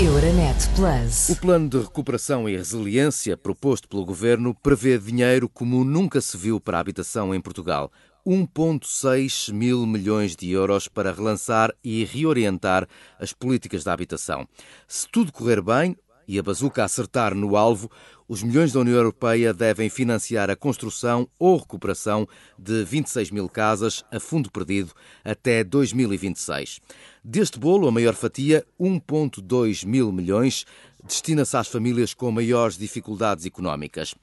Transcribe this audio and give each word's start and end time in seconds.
Euronet 0.00 0.70
Plus. 0.74 1.28
O 1.28 1.36
plano 1.36 1.68
de 1.68 1.78
recuperação 1.78 2.48
e 2.48 2.56
resiliência 2.56 3.36
proposto 3.36 3.86
pelo 3.86 4.06
governo 4.06 4.54
prevê 4.54 4.98
dinheiro 4.98 5.50
como 5.50 5.84
nunca 5.84 6.18
se 6.18 6.34
viu 6.34 6.58
para 6.58 6.78
a 6.78 6.80
habitação 6.80 7.34
em 7.34 7.40
Portugal. 7.40 7.92
1,6 8.26 9.52
mil 9.52 9.84
milhões 9.84 10.34
de 10.34 10.50
euros 10.50 10.88
para 10.88 11.12
relançar 11.12 11.74
e 11.84 12.04
reorientar 12.04 12.88
as 13.20 13.34
políticas 13.34 13.84
da 13.84 13.92
habitação. 13.92 14.48
Se 14.88 15.06
tudo 15.08 15.30
correr 15.30 15.60
bem 15.60 15.94
e 16.26 16.38
a 16.38 16.42
bazuca 16.42 16.84
acertar 16.84 17.34
no 17.34 17.56
alvo, 17.56 17.90
os 18.28 18.42
milhões 18.42 18.72
da 18.72 18.80
União 18.80 18.96
Europeia 18.96 19.52
devem 19.52 19.90
financiar 19.90 20.48
a 20.48 20.56
construção 20.56 21.28
ou 21.38 21.58
recuperação 21.58 22.26
de 22.58 22.84
26 22.84 23.30
mil 23.30 23.48
casas 23.48 24.04
a 24.10 24.18
fundo 24.18 24.50
perdido 24.50 24.92
até 25.24 25.62
2026. 25.62 26.80
Deste 27.22 27.58
bolo, 27.58 27.86
a 27.86 27.92
maior 27.92 28.14
fatia, 28.14 28.64
1,2 28.80 29.86
mil 29.86 30.10
milhões, 30.10 30.64
destina-se 31.04 31.56
às 31.56 31.68
famílias 31.68 32.14
com 32.14 32.30
maiores 32.30 32.78
dificuldades 32.78 33.44
económicas. 33.44 34.14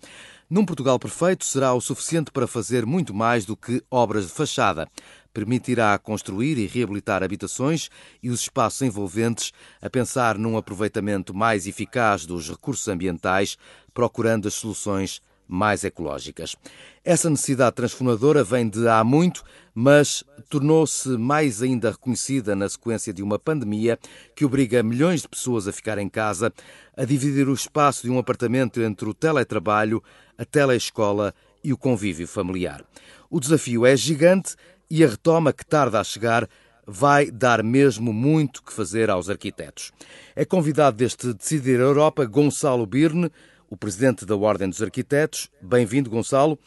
Num 0.49 0.65
Portugal 0.65 0.97
perfeito, 0.97 1.45
será 1.45 1.75
o 1.75 1.81
suficiente 1.81 2.31
para 2.31 2.47
fazer 2.47 2.83
muito 2.83 3.13
mais 3.13 3.45
do 3.45 3.55
que 3.55 3.83
obras 3.91 4.25
de 4.25 4.33
fachada. 4.33 4.89
Permitirá 5.33 5.97
construir 5.97 6.57
e 6.57 6.65
reabilitar 6.65 7.23
habitações 7.23 7.89
e 8.21 8.29
os 8.29 8.41
espaços 8.41 8.81
envolventes, 8.81 9.51
a 9.81 9.89
pensar 9.89 10.37
num 10.37 10.57
aproveitamento 10.57 11.33
mais 11.33 11.67
eficaz 11.67 12.25
dos 12.25 12.49
recursos 12.49 12.87
ambientais, 12.87 13.57
procurando 13.93 14.47
as 14.47 14.53
soluções 14.55 15.21
mais 15.49 15.83
ecológicas. 15.83 16.55
Essa 17.03 17.27
necessidade 17.27 17.75
transformadora 17.75 18.43
vem 18.43 18.69
de 18.69 18.87
há 18.87 19.03
muito, 19.03 19.43
mas 19.73 20.23
tornou-se 20.47 21.09
mais 21.09 21.63
ainda 21.63 21.89
reconhecida 21.89 22.55
na 22.55 22.69
sequência 22.69 23.11
de 23.11 23.23
uma 23.23 23.39
pandemia 23.39 23.97
que 24.35 24.45
obriga 24.45 24.83
milhões 24.83 25.23
de 25.23 25.27
pessoas 25.27 25.67
a 25.67 25.71
ficar 25.71 25.97
em 25.97 26.07
casa, 26.07 26.53
a 26.95 27.03
dividir 27.03 27.49
o 27.49 27.53
espaço 27.53 28.03
de 28.03 28.11
um 28.11 28.19
apartamento 28.19 28.79
entre 28.79 29.09
o 29.09 29.13
teletrabalho, 29.13 30.03
a 30.37 30.45
teleescola 30.45 31.33
e 31.63 31.73
o 31.73 31.77
convívio 31.77 32.27
familiar. 32.27 32.83
O 33.27 33.39
desafio 33.39 33.85
é 33.85 33.97
gigante 33.97 34.55
e 34.89 35.03
a 35.03 35.07
retoma 35.07 35.53
que 35.53 35.65
tarda 35.65 35.99
a 35.99 36.03
chegar 36.03 36.47
vai 36.85 37.29
dar 37.29 37.63
mesmo 37.63 38.11
muito 38.11 38.63
que 38.63 38.73
fazer 38.73 39.09
aos 39.09 39.29
arquitetos. 39.29 39.91
É 40.35 40.43
convidado 40.43 40.97
deste 40.97 41.33
Decidir 41.33 41.79
Europa 41.79 42.25
Gonçalo 42.25 42.85
Birne, 42.85 43.31
o 43.69 43.77
presidente 43.77 44.25
da 44.25 44.35
Ordem 44.35 44.67
dos 44.67 44.81
Arquitetos. 44.81 45.49
Bem-vindo, 45.61 46.09
Gonçalo. 46.09 46.57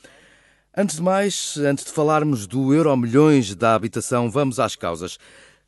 Antes 0.77 0.97
de 0.97 1.03
mais, 1.03 1.57
antes 1.59 1.85
de 1.85 1.91
falarmos 1.91 2.47
do 2.47 2.73
euro 2.73 2.97
milhões 2.97 3.55
da 3.55 3.75
habitação, 3.75 4.31
vamos 4.31 4.61
às 4.61 4.77
causas. 4.77 5.19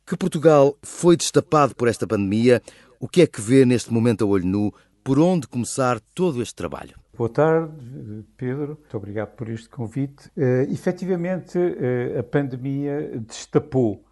Que 0.05 0.15
Portugal 0.15 0.77
foi 0.81 1.17
destapado 1.17 1.75
por 1.75 1.87
esta 1.87 2.07
pandemia? 2.07 2.61
O 2.99 3.07
que 3.07 3.21
é 3.21 3.27
que 3.27 3.41
vê 3.41 3.65
neste 3.65 3.91
momento 3.91 4.23
a 4.23 4.27
olho 4.27 4.47
nu? 4.47 4.73
Por 5.03 5.19
onde 5.19 5.47
começar 5.47 5.99
todo 6.13 6.41
este 6.41 6.55
trabalho? 6.55 7.04
Boa 7.17 7.29
tarde, 7.29 8.25
Pedro. 8.35 8.77
Muito 8.77 8.97
obrigado 8.97 9.35
por 9.37 9.47
este 9.47 9.69
convite. 9.69 10.27
Uh, 10.35 10.69
efetivamente, 10.69 11.57
uh, 11.57 12.19
a 12.19 12.23
pandemia 12.23 13.17
destapou, 13.19 14.03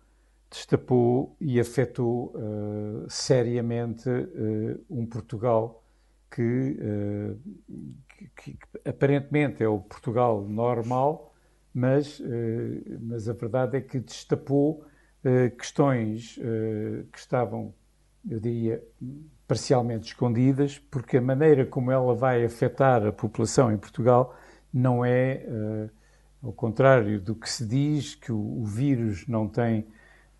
destapou 0.49 1.35
e 1.37 1.59
afetou 1.59 2.33
uh, 2.33 3.05
seriamente 3.09 4.07
uh, 4.07 4.85
um 4.89 5.05
Portugal 5.05 5.83
que, 6.31 6.77
que, 8.15 8.53
que, 8.53 8.57
aparentemente 8.85 9.61
é 9.61 9.67
o 9.67 9.79
Portugal 9.79 10.41
normal, 10.41 11.35
mas, 11.71 12.19
mas 13.01 13.29
a 13.29 13.33
verdade 13.33 13.77
é 13.77 13.81
que 13.81 13.99
destapou 13.99 14.83
questões 15.59 16.39
que 17.11 17.19
estavam, 17.19 17.71
eu 18.27 18.39
diria, 18.39 18.83
parcialmente 19.47 20.07
escondidas, 20.07 20.79
porque 20.89 21.17
a 21.17 21.21
maneira 21.21 21.65
como 21.65 21.91
ela 21.91 22.15
vai 22.15 22.45
afetar 22.45 23.05
a 23.05 23.11
população 23.11 23.71
em 23.71 23.77
Portugal 23.77 24.35
não 24.73 25.05
é, 25.05 25.45
uh, 25.47 26.47
ao 26.47 26.53
contrário 26.53 27.19
do 27.19 27.35
que 27.35 27.49
se 27.49 27.65
diz, 27.65 28.15
que 28.15 28.31
o, 28.31 28.61
o, 28.61 28.65
vírus 28.65 29.27
não 29.27 29.47
tem, 29.47 29.85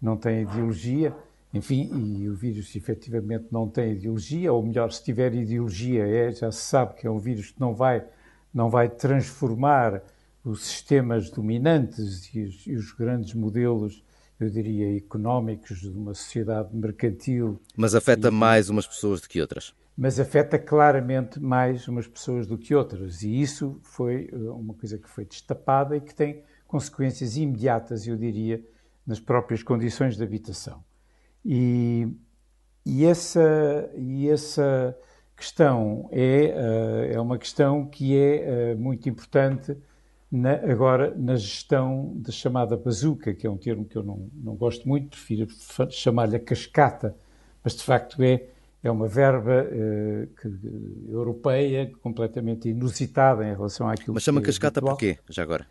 não 0.01 0.17
tem 0.17 0.41
ideologia, 0.41 1.13
enfim, 1.53 1.89
e 1.93 2.27
o 2.27 2.33
vírus 2.33 2.75
efetivamente 2.75 3.45
não 3.51 3.69
tem 3.69 3.91
ideologia, 3.91 4.51
ou 4.51 4.63
melhor, 4.63 4.91
se 4.91 5.03
tiver 5.03 5.33
ideologia, 5.35 6.07
é, 6.07 6.31
já 6.31 6.51
se 6.51 6.61
sabe 6.61 6.95
que 6.95 7.05
é 7.05 7.11
um 7.11 7.19
vírus 7.19 7.51
que 7.51 7.59
não 7.59 7.75
vai, 7.75 8.03
não 8.51 8.69
vai 8.69 8.89
transformar 8.89 10.01
os 10.43 10.63
sistemas 10.63 11.29
dominantes 11.29 12.33
e 12.33 12.41
os, 12.41 12.67
e 12.67 12.75
os 12.75 12.91
grandes 12.91 13.33
modelos 13.35 14.03
eu 14.43 14.49
diria, 14.49 14.97
económicos 14.97 15.79
de 15.79 15.89
uma 15.89 16.13
sociedade 16.13 16.75
mercantil. 16.75 17.59
Mas 17.75 17.95
afeta 17.95 18.27
e, 18.27 18.31
mais 18.31 18.69
umas 18.69 18.85
pessoas 18.85 19.21
do 19.21 19.27
que 19.27 19.41
outras. 19.41 19.73
Mas 19.95 20.19
afeta 20.19 20.57
claramente 20.57 21.39
mais 21.39 21.87
umas 21.87 22.07
pessoas 22.07 22.47
do 22.47 22.57
que 22.57 22.73
outras. 22.73 23.23
E 23.23 23.41
isso 23.41 23.79
foi 23.81 24.29
eh, 24.31 24.35
uma 24.35 24.73
coisa 24.73 24.97
que 24.97 25.09
foi 25.09 25.25
destapada 25.25 25.95
e 25.95 26.01
que 26.01 26.13
tem 26.13 26.43
consequências 26.67 27.37
imediatas, 27.37 28.07
eu 28.07 28.17
diria, 28.17 28.63
nas 29.05 29.19
próprias 29.19 29.61
condições 29.61 30.17
de 30.17 30.23
habitação. 30.23 30.83
E, 31.45 32.07
e, 32.85 33.05
essa, 33.05 33.89
e 33.95 34.29
essa 34.29 34.97
questão 35.35 36.09
é, 36.11 36.45
eh, 36.45 37.11
é 37.13 37.19
uma 37.19 37.37
questão 37.37 37.85
que 37.85 38.17
é 38.17 38.71
eh, 38.71 38.75
muito 38.75 39.07
importante 39.07 39.77
na, 40.33 40.53
agora 40.53 41.13
na 41.15 41.35
gestão 41.35 42.11
da 42.15 42.31
chamada 42.31 42.75
bazuca, 42.75 43.35
que 43.35 43.45
é 43.45 43.49
um 43.49 43.55
termo 43.55 43.85
que 43.85 43.95
eu 43.95 44.01
não, 44.01 44.31
não 44.33 44.55
gosto 44.55 44.89
muito, 44.89 45.09
prefiro 45.09 45.47
chamar-lhe 45.91 46.35
a 46.35 46.39
cascata, 46.39 47.15
mas 47.63 47.75
de 47.75 47.83
facto 47.83 48.19
é, 48.23 48.47
é 48.81 48.89
uma 48.89 49.07
verba 49.07 49.63
uh, 49.63 50.27
que, 50.35 51.11
europeia 51.11 51.91
completamente 52.01 52.67
inusitada 52.67 53.45
em 53.45 53.53
relação 53.53 53.87
àquilo 53.87 54.15
mas 54.15 54.23
chama 54.23 54.41
que 54.41 54.45
é 54.45 54.47
cascata 54.47 54.79
habitual. 54.79 54.97
porquê, 54.97 55.19
já 55.29 55.43
agora? 55.43 55.67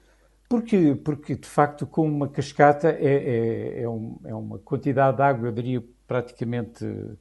Porque, 0.49 0.95
porque 0.95 1.35
de 1.35 1.49
facto, 1.49 1.85
com 1.85 2.07
uma 2.07 2.29
cascata 2.29 2.89
é, 2.89 3.15
é, 3.15 3.83
é, 3.83 3.89
um, 3.89 4.17
é 4.25 4.35
uma 4.35 4.61
quantidade 4.61 5.17
de 5.17 5.23
água, 5.25 5.49
eu 5.49 5.53
diria, 5.53 5.83
praticamente, 6.07 6.85
uh, 6.85 7.19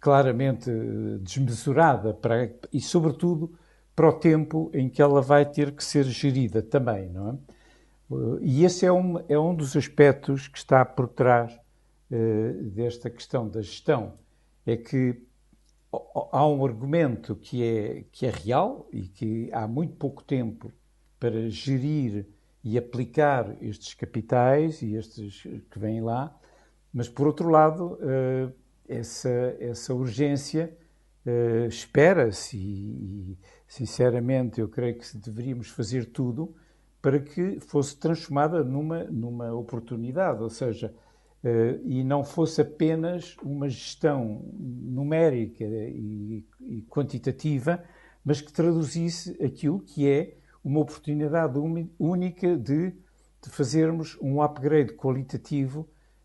claramente 0.00 0.70
desmesurada, 1.20 2.14
para, 2.14 2.50
e 2.72 2.80
sobretudo 2.80 3.52
para 3.94 4.08
o 4.08 4.12
tempo 4.12 4.70
em 4.74 4.88
que 4.88 5.00
ela 5.00 5.22
vai 5.22 5.44
ter 5.44 5.72
que 5.72 5.84
ser 5.84 6.04
gerida 6.04 6.62
também, 6.62 7.08
não 7.10 7.30
é? 7.30 7.54
E 8.42 8.64
esse 8.64 8.84
é 8.84 8.92
um, 8.92 9.18
é 9.28 9.38
um 9.38 9.54
dos 9.54 9.76
aspectos 9.76 10.46
que 10.46 10.58
está 10.58 10.84
por 10.84 11.08
trás 11.08 11.52
uh, 12.10 12.62
desta 12.70 13.08
questão 13.08 13.48
da 13.48 13.62
gestão. 13.62 14.14
É 14.66 14.76
que 14.76 15.22
há 16.32 16.46
um 16.46 16.64
argumento 16.64 17.34
que 17.36 17.62
é, 17.62 18.04
que 18.10 18.26
é 18.26 18.30
real 18.30 18.88
e 18.92 19.02
que 19.02 19.48
há 19.52 19.66
muito 19.66 19.94
pouco 19.94 20.22
tempo 20.22 20.72
para 21.18 21.48
gerir 21.48 22.26
e 22.62 22.76
aplicar 22.76 23.56
estes 23.62 23.94
capitais 23.94 24.82
e 24.82 24.94
estes 24.94 25.42
que 25.70 25.78
vêm 25.78 26.00
lá, 26.00 26.34
mas 26.92 27.08
por 27.08 27.26
outro 27.26 27.48
lado, 27.48 27.98
uh, 28.00 28.52
essa, 28.88 29.56
essa 29.58 29.94
urgência 29.94 30.76
espera-se 31.70 32.58
e, 32.58 33.38
sinceramente, 33.74 34.60
eu 34.60 34.68
creio 34.68 34.96
que 34.96 35.18
deveríamos 35.18 35.68
fazer 35.68 36.06
tudo 36.06 36.54
para 37.02 37.18
que 37.18 37.58
fosse 37.58 37.96
transformada 37.96 38.62
numa, 38.62 39.02
numa 39.04 39.52
oportunidade, 39.52 40.40
ou 40.40 40.48
seja, 40.48 40.94
uh, 41.42 41.80
e 41.84 42.04
não 42.04 42.22
fosse 42.22 42.60
apenas 42.60 43.36
uma 43.42 43.68
gestão 43.68 44.44
numérica 44.54 45.64
e, 45.64 46.46
e, 46.60 46.82
quantitativa, 46.82 47.82
mas 48.24 48.40
que 48.40 48.52
traduzisse 48.52 49.36
aquilo 49.42 49.80
que 49.80 50.08
é 50.08 50.36
uma 50.62 50.78
oportunidade 50.78 51.58
única 51.98 52.56
de, 52.56 52.92
de 52.92 53.50
fazermos 53.50 54.16
um 54.22 54.40
upgrade 54.40 54.92
qualitativo 54.92 55.80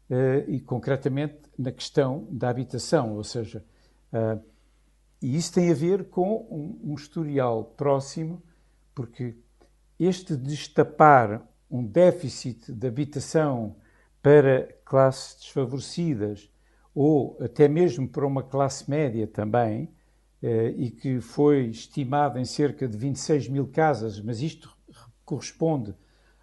uh, 0.08 0.48
e, 0.48 0.60
concretamente, 0.60 1.40
na 1.58 1.72
questão 1.72 2.28
da 2.30 2.48
habitação, 2.48 3.16
ou 3.16 3.24
seja, 3.24 3.66
uh, 4.14 4.40
e 5.22 5.36
isso 5.36 5.54
tem 5.54 5.72
a 5.72 5.74
ver 5.74 6.06
com 6.06 6.48
um, 6.50 6.92
um 6.92 6.96
historial 6.96 7.64
próximo, 7.64 8.42
porque 8.96 9.36
este 10.00 10.36
destapar 10.36 11.46
um 11.70 11.86
déficit 11.86 12.72
de 12.72 12.88
habitação 12.88 13.76
para 14.22 14.68
classes 14.86 15.40
desfavorecidas 15.40 16.50
ou 16.96 17.38
até 17.40 17.68
mesmo 17.68 18.08
para 18.08 18.26
uma 18.26 18.44
classe 18.44 18.90
média 18.90 19.28
também, 19.28 19.90
eh, 20.42 20.74
e 20.78 20.90
que 20.90 21.20
foi 21.20 21.68
estimado 21.68 22.40
em 22.40 22.46
cerca 22.46 22.88
de 22.88 22.98
26 22.98 23.50
mil 23.50 23.68
casas, 23.68 24.20
mas 24.22 24.42
isto 24.42 24.76
corresponde 25.26 25.94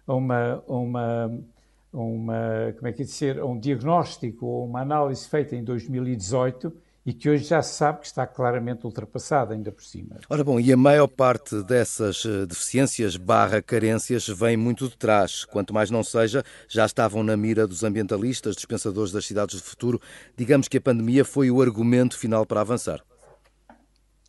a 0.05 0.13
uma, 0.13 0.63
a 0.67 0.73
uma, 0.73 1.43
uma 1.91 2.73
como 2.77 2.87
é 2.87 2.93
que 2.93 3.01
é 3.01 3.05
dizer, 3.05 3.43
um 3.43 3.59
diagnóstico 3.59 4.45
ou 4.45 4.65
uma 4.65 4.81
análise 4.81 5.27
feita 5.27 5.55
em 5.55 5.63
2018 5.63 6.73
e 7.07 7.13
que 7.13 7.29
hoje 7.29 7.45
já 7.45 7.61
se 7.61 7.73
sabe 7.75 8.01
que 8.01 8.05
está 8.05 8.27
claramente 8.27 8.85
ultrapassada, 8.85 9.53
ainda 9.53 9.71
por 9.71 9.81
cima. 9.81 10.17
Ora 10.29 10.43
bom, 10.43 10.59
e 10.59 10.73
a 10.73 10.75
maior 10.75 11.07
parte 11.07 11.63
dessas 11.63 12.25
eh, 12.25 12.45
deficiências 12.45 13.15
barra 13.15 13.61
carências 13.61 14.27
vem 14.27 14.57
muito 14.57 14.89
de 14.89 14.97
trás. 14.97 15.45
Quanto 15.45 15.73
mais 15.73 15.89
não 15.89 16.03
seja, 16.03 16.43
já 16.67 16.85
estavam 16.85 17.23
na 17.23 17.37
mira 17.37 17.65
dos 17.65 17.81
ambientalistas, 17.81 18.55
dos 18.55 18.65
pensadores 18.65 19.13
das 19.13 19.25
cidades 19.25 19.55
do 19.55 19.63
futuro. 19.63 20.01
Digamos 20.35 20.67
que 20.67 20.75
a 20.75 20.81
pandemia 20.81 21.23
foi 21.23 21.49
o 21.49 21.61
argumento 21.61 22.19
final 22.19 22.45
para 22.45 22.59
avançar. 22.59 23.01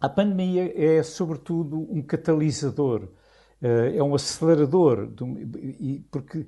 A 0.01 0.09
pandemia 0.09 0.73
é, 0.77 1.03
sobretudo, 1.03 1.81
um 1.91 2.01
catalisador, 2.01 3.09
eh, 3.61 3.97
é 3.97 4.03
um 4.05 4.15
acelerador, 4.15 5.09
porque, 6.13 6.47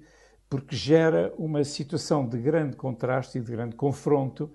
porque 0.48 0.76
gera 0.76 1.34
uma 1.36 1.64
situação 1.64 2.24
de 2.24 2.38
grande 2.38 2.76
contraste 2.76 3.38
e 3.38 3.40
de 3.40 3.50
grande 3.50 3.74
confronto 3.74 4.48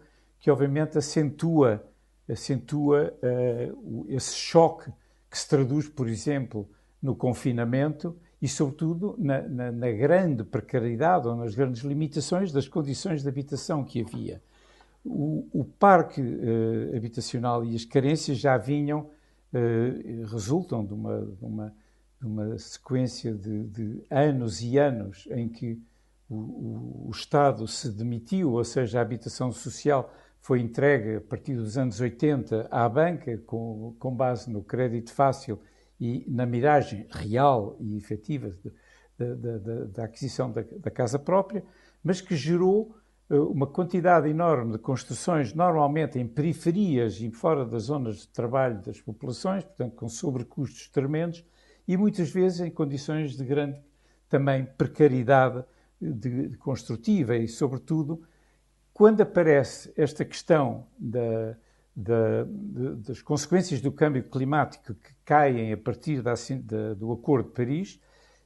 que 0.46 0.52
obviamente 0.52 0.96
acentua, 0.96 1.84
acentua 2.30 3.12
uh, 3.24 4.06
esse 4.10 4.36
choque 4.36 4.92
que 5.28 5.40
se 5.40 5.50
traduz, 5.50 5.90
por 5.90 6.08
exemplo, 6.08 6.70
no 7.02 7.16
confinamento 7.16 8.16
e, 8.40 8.48
sobretudo, 8.48 9.16
na, 9.18 9.42
na, 9.42 9.72
na, 9.72 9.92
grande 9.92 10.44
precariedade 10.44 11.28
ou 11.28 11.36
nas 11.36 11.56
grandes 11.56 11.82
limitações 11.82 12.52
das 12.52 12.68
condições 12.68 13.24
de 13.24 13.28
habitação 13.28 13.84
que 13.84 14.02
havia. 14.02 14.40
O, 15.04 15.48
o 15.52 15.66
parque 15.66 16.22
uh, 16.22 16.96
habitacional 16.96 17.66
e 17.66 17.76
as 17.76 17.84
carências 17.84 18.38
já 18.38 18.56
vinham, 18.56 19.10
uh, 19.52 20.26
resultam 20.28 20.86
de 20.86 20.94
uma, 20.94 21.22
de 21.26 21.44
uma, 21.44 21.76
de 22.22 22.28
uma 22.28 22.58
sequência 22.60 23.34
de, 23.34 23.64
de, 23.64 24.04
anos 24.12 24.62
e 24.62 24.78
anos 24.78 25.28
em 25.32 25.50
que 25.50 25.82
o, 26.30 26.36
o, 26.36 27.06
o 27.08 27.12
Estado 27.12 27.68
se 27.68 27.90
demitiu, 27.90 28.52
ou 28.52 28.64
seja, 28.64 29.00
a 29.00 29.02
habitação 29.02 29.52
social 29.52 30.14
foi 30.46 30.62
entregue 30.62 31.16
a 31.16 31.22
partir 31.22 31.56
dos 31.56 31.76
anos 31.76 32.00
80 32.00 32.68
à 32.70 32.88
banca, 32.88 33.36
com, 33.48 33.96
com 33.98 34.16
base 34.16 34.48
no 34.48 34.64
crédito 34.64 35.12
fácil 35.12 35.60
e 36.00 36.24
na 36.28 36.46
miragem 36.46 37.08
real 37.10 37.76
e 37.80 37.98
efetiva 37.98 38.52
da 39.18 40.04
aquisição 40.04 40.52
da, 40.52 40.62
da, 40.62 40.92
casa 40.92 41.18
própria, 41.18 41.64
mas 42.04 42.22
que 42.22 42.36
gerou 42.36 42.96
uh, 43.28 43.52
uma 43.52 43.66
quantidade 43.66 44.30
enorme 44.30 44.74
de 44.74 44.78
construções, 44.78 45.52
normalmente 45.52 46.20
em 46.20 46.28
periferias 46.28 47.20
e 47.20 47.32
fora 47.32 47.66
das 47.66 47.84
zonas 47.84 48.18
de 48.18 48.28
trabalho 48.28 48.80
das 48.84 49.02
populações, 49.02 49.64
portanto 49.64 49.96
com 49.96 50.08
sobrecustos 50.08 50.90
tremendos, 50.90 51.44
e 51.88 51.98
muitas 51.98 52.30
vezes 52.30 52.60
em 52.60 52.70
condições 52.70 53.36
de 53.36 53.44
grande 53.44 53.82
também 54.30 54.64
precariedade 54.64 55.64
de, 56.00 56.50
de 56.50 56.58
construtiva 56.60 57.36
e, 57.36 57.48
sobretudo, 57.48 58.22
quando 58.96 59.20
aparece 59.20 59.92
esta 59.98 60.24
questão 60.24 60.88
da, 60.98 61.58
da, 61.94 62.46
de, 62.46 62.96
das 63.06 63.22
consequências 63.22 63.82
do 63.82 63.92
câmbio 63.92 64.24
climático 64.24 64.94
que 64.94 65.14
caem 65.26 65.74
a 65.74 65.78
partir 65.78 66.22
da, 66.22 66.34
do 66.94 67.12
Acordo 67.12 67.50
de 67.50 67.56
Paris, 67.56 68.00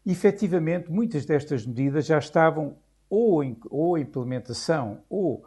efetivamente 0.03 0.91
muitas 0.91 1.23
destas 1.23 1.67
medidas 1.67 2.07
já 2.07 2.17
estavam 2.17 2.75
ou 3.07 3.43
em, 3.43 3.55
ou 3.69 3.95
em 3.95 4.01
implementação 4.01 5.03
ou, 5.07 5.45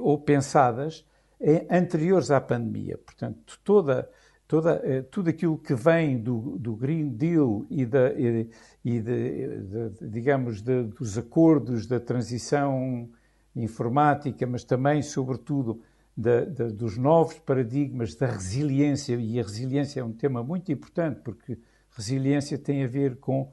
ou 0.00 0.18
pensadas 0.18 1.06
em, 1.38 1.66
anteriores 1.70 2.30
à 2.30 2.40
pandemia. 2.40 2.96
Portanto, 2.96 3.60
toda, 3.62 4.08
toda, 4.48 4.80
eh, 4.82 5.02
tudo 5.02 5.28
aquilo 5.28 5.58
que 5.58 5.74
vem 5.74 6.16
do, 6.16 6.56
do 6.58 6.74
Green 6.74 7.10
Deal 7.10 7.66
e, 7.68 7.84
da, 7.84 8.10
e, 8.14 8.48
de, 8.82 9.02
de, 9.02 10.08
digamos, 10.08 10.62
dos 10.62 11.18
acordos 11.18 11.86
da 11.86 12.00
transição 12.00 13.06
informática, 13.54 14.46
mas 14.46 14.64
também, 14.64 15.02
sobretudo, 15.02 15.82
da, 16.16 16.44
da, 16.44 16.68
dos 16.68 16.96
novos 16.96 17.38
paradigmas 17.38 18.14
da 18.14 18.26
resiliência, 18.26 19.16
e 19.16 19.38
a 19.40 19.42
resiliência 19.42 20.00
é 20.00 20.04
um 20.04 20.12
tema 20.12 20.42
muito 20.42 20.70
importante, 20.70 21.20
porque 21.20 21.58
resiliência 21.96 22.58
tem 22.58 22.84
a 22.84 22.86
ver 22.86 23.16
com, 23.16 23.50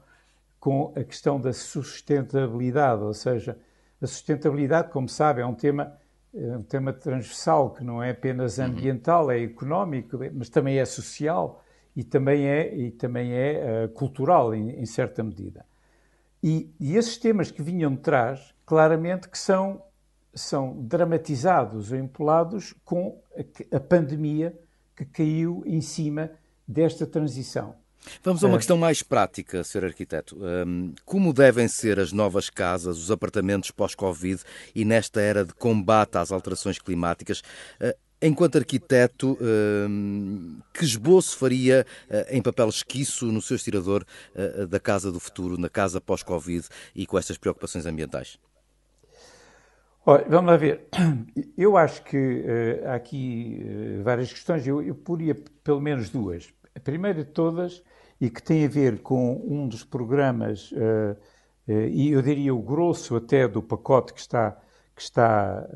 com 0.60 0.92
a 0.96 1.02
questão 1.02 1.40
da 1.40 1.52
sustentabilidade, 1.52 3.02
ou 3.02 3.14
seja, 3.14 3.58
a 4.00 4.06
sustentabilidade, 4.06 4.90
como 4.90 5.08
sabe, 5.08 5.40
é 5.40 5.46
um 5.46 5.54
tema, 5.54 5.98
é 6.34 6.56
um 6.56 6.62
tema 6.62 6.92
transversal, 6.92 7.70
que 7.70 7.82
não 7.82 8.02
é 8.02 8.10
apenas 8.10 8.58
uhum. 8.58 8.66
ambiental, 8.66 9.30
é 9.30 9.42
económico, 9.42 10.18
mas 10.32 10.48
também 10.48 10.78
é 10.78 10.84
social 10.84 11.64
e 11.96 12.04
também 12.04 12.46
é, 12.46 12.76
e 12.76 12.90
também 12.92 13.32
é 13.32 13.86
uh, 13.86 13.88
cultural, 13.88 14.54
em, 14.54 14.70
em, 14.70 14.86
certa 14.86 15.22
medida. 15.22 15.66
E, 16.40 16.72
e 16.78 16.96
esses 16.96 17.18
temas 17.18 17.50
que 17.50 17.60
vinham 17.60 17.90
de 17.90 18.00
trás, 18.00 18.54
claramente 18.64 19.28
que 19.28 19.36
são 19.36 19.82
são 20.34 20.76
dramatizados 20.82 21.92
ou 21.92 21.98
empolados 21.98 22.74
com 22.84 23.20
a, 23.72 23.80
pandemia 23.80 24.58
que 24.96 25.04
caiu 25.04 25.62
em 25.66 25.80
cima 25.80 26.30
desta 26.66 27.06
transição. 27.06 27.74
Vamos 28.22 28.44
a 28.44 28.46
uma 28.46 28.56
questão 28.56 28.76
mais 28.76 29.02
prática, 29.02 29.64
Sr. 29.64 29.84
Arquiteto. 29.86 30.38
Como 31.04 31.32
devem 31.32 31.66
ser 31.66 31.98
as 31.98 32.12
novas 32.12 32.48
casas, 32.48 32.98
os 32.98 33.10
apartamentos 33.10 33.70
pós-Covid 33.70 34.40
e 34.74 34.84
nesta 34.84 35.20
era 35.20 35.44
de 35.44 35.52
combate 35.52 36.16
às 36.16 36.30
alterações 36.30 36.78
climáticas? 36.78 37.42
Ah, 37.80 37.94
enquanto 38.22 38.56
arquiteto, 38.56 39.36
que 40.72 40.84
esboço 40.84 41.36
faria 41.36 41.84
ah, 42.08 42.26
em 42.30 42.40
papel 42.40 42.68
esquiço 42.68 43.26
no 43.26 43.42
seu 43.42 43.56
estirador 43.56 44.04
da 44.68 44.78
casa 44.78 45.10
do 45.10 45.20
futuro, 45.20 45.58
na 45.58 45.68
casa 45.68 46.00
pós-Covid 46.00 46.66
e 46.94 47.04
com 47.06 47.18
estas 47.18 47.36
preocupações 47.36 47.84
ambientais? 47.84 48.38
Olha, 50.10 50.24
vamos 50.26 50.50
lá 50.50 50.56
ver. 50.56 50.88
Eu 51.54 51.76
acho 51.76 52.02
que 52.02 52.16
uh, 52.16 52.88
há 52.88 52.94
aqui 52.94 53.62
uh, 53.62 54.02
várias 54.02 54.32
questões, 54.32 54.66
eu, 54.66 54.80
eu 54.80 54.94
poria 54.94 55.34
pelo 55.62 55.82
menos 55.82 56.08
duas. 56.08 56.48
A 56.74 56.80
primeira 56.80 57.22
de 57.22 57.30
todas, 57.30 57.82
e 58.18 58.30
que 58.30 58.42
tem 58.42 58.64
a 58.64 58.68
ver 58.68 59.00
com 59.00 59.34
um 59.46 59.68
dos 59.68 59.84
programas, 59.84 60.72
uh, 60.72 61.14
e 61.66 62.12
eu 62.12 62.22
diria 62.22 62.54
o 62.54 62.62
grosso 62.62 63.16
até 63.16 63.46
do 63.46 63.62
pacote 63.62 64.14
que 64.14 64.20
está, 64.20 64.52
que 64.96 65.02
está 65.02 65.68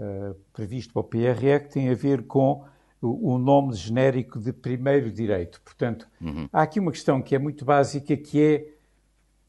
previsto 0.54 0.94
para 0.94 1.00
o 1.00 1.04
PRE, 1.04 1.60
que 1.60 1.68
tem 1.70 1.90
a 1.90 1.94
ver 1.94 2.22
com 2.22 2.64
o, 3.02 3.34
o 3.34 3.38
nome 3.38 3.74
genérico 3.74 4.40
de 4.40 4.54
primeiro 4.54 5.12
direito. 5.12 5.60
Portanto, 5.60 6.08
uhum. 6.18 6.48
há 6.50 6.62
aqui 6.62 6.80
uma 6.80 6.90
questão 6.90 7.20
que 7.20 7.34
é 7.34 7.38
muito 7.38 7.66
básica, 7.66 8.16
que 8.16 8.42
é 8.42 8.66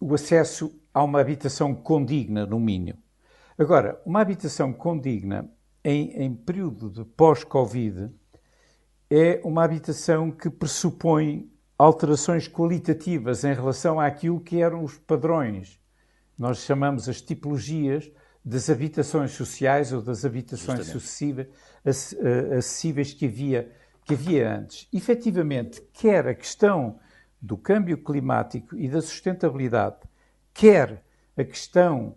o 0.01 0.13
acesso 0.13 0.77
a 0.93 1.01
uma 1.01 1.21
habitação 1.21 1.73
condigna, 1.73 2.45
no 2.45 2.59
mínimo. 2.59 3.02
Agora, 3.57 4.01
uma 4.05 4.21
habitação 4.21 4.73
condigna 4.73 5.49
em, 5.83 6.23
em 6.23 6.33
período 6.33 6.89
de 6.89 7.05
pós-Covid 7.05 8.09
é 9.09 9.41
uma 9.43 9.63
habitação 9.63 10.31
que 10.31 10.49
pressupõe 10.49 11.51
alterações 11.77 12.47
qualitativas 12.47 13.43
em 13.43 13.53
relação 13.53 13.99
àquilo 13.99 14.39
que 14.39 14.61
eram 14.61 14.83
os 14.83 14.97
padrões. 14.97 15.79
Nós 16.37 16.59
chamamos 16.59 17.07
as 17.07 17.21
tipologias 17.21 18.11
das 18.43 18.69
habitações 18.69 19.31
sociais 19.31 19.93
ou 19.93 20.01
das 20.01 20.25
habitações 20.25 20.87
sucessivas, 20.87 21.47
eh, 21.85 22.57
acessíveis 22.57 23.13
que 23.13 23.25
havia, 23.25 23.71
que 24.03 24.15
havia 24.15 24.57
antes. 24.57 24.87
Efetivamente, 24.91 25.81
quer 25.93 26.27
a 26.27 26.33
questão 26.33 26.99
do 27.41 27.55
câmbio 27.55 27.97
climático 27.97 28.75
e 28.75 28.89
da 28.89 29.01
sustentabilidade, 29.01 29.97
quer 30.53 31.03
a 31.37 31.43
questão 31.43 32.15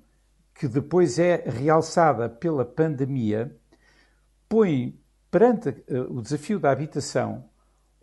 que 0.58 0.66
depois 0.68 1.18
é 1.18 1.44
realçada 1.46 2.28
pela 2.28 2.64
pandemia, 2.64 3.54
põe 4.48 4.98
perante 5.30 5.68
eh, 5.68 6.00
o 6.08 6.22
desafio 6.22 6.58
da 6.58 6.70
habitação 6.70 7.44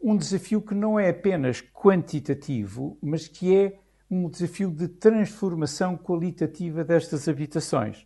um 0.03 0.17
desafio 0.17 0.61
que 0.61 0.75
não 0.75 0.99
é 0.99 1.09
apenas 1.09 1.61
quantitativo, 1.61 2.97
mas 3.01 3.25
que 3.25 3.55
é 3.55 3.79
um 4.11 4.29
desafio 4.29 4.69
de 4.69 4.89
transformação 4.89 5.97
qualitativa 5.97 6.83
destas 6.83 7.29
habitações, 7.29 8.05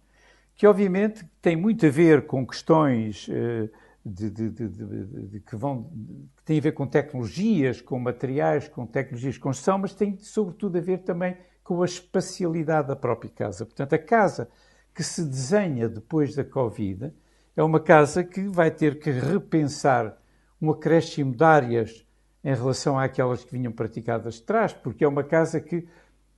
que 0.55 0.67
obviamente 0.67 1.27
tem 1.41 1.55
muito 1.55 1.85
a 1.87 1.89
ver 1.89 2.27
com 2.27 2.45
questões 2.45 3.27
uh, 3.27 3.69
de, 4.05 4.29
de, 4.29 4.49
de, 4.51 5.39
que 5.41 5.55
vão 5.55 5.91
que 6.37 6.43
têm 6.45 6.59
a 6.59 6.61
ver 6.61 6.71
com 6.73 6.85
tecnologias, 6.85 7.81
com 7.81 7.99
materiais, 7.99 8.67
com 8.67 8.85
tecnologias 8.85 9.33
de 9.33 9.39
construção, 9.39 9.79
mas 9.79 9.93
tem 9.93 10.17
sobretudo 10.19 10.77
a 10.77 10.81
ver 10.81 10.99
também 10.99 11.35
com 11.67 11.81
a 11.81 11.85
espacialidade 11.85 12.87
da 12.87 12.95
própria 12.95 13.29
casa. 13.29 13.65
Portanto, 13.65 13.91
a 13.91 13.99
casa 13.99 14.47
que 14.95 15.03
se 15.03 15.21
desenha 15.21 15.89
depois 15.89 16.33
da 16.33 16.45
Covid 16.45 17.11
é 17.57 17.61
uma 17.61 17.81
casa 17.81 18.23
que 18.23 18.47
vai 18.47 18.71
ter 18.71 18.99
que 18.99 19.11
repensar 19.11 20.17
um 20.61 20.71
acréscimo 20.71 21.35
de 21.35 21.43
áreas 21.43 22.07
em 22.41 22.55
relação 22.55 22.97
àquelas 22.97 23.43
que 23.43 23.51
vinham 23.51 23.73
praticadas 23.73 24.35
de 24.35 24.43
trás, 24.43 24.71
porque 24.71 25.03
é 25.03 25.07
uma 25.09 25.25
casa 25.25 25.59
que 25.59 25.85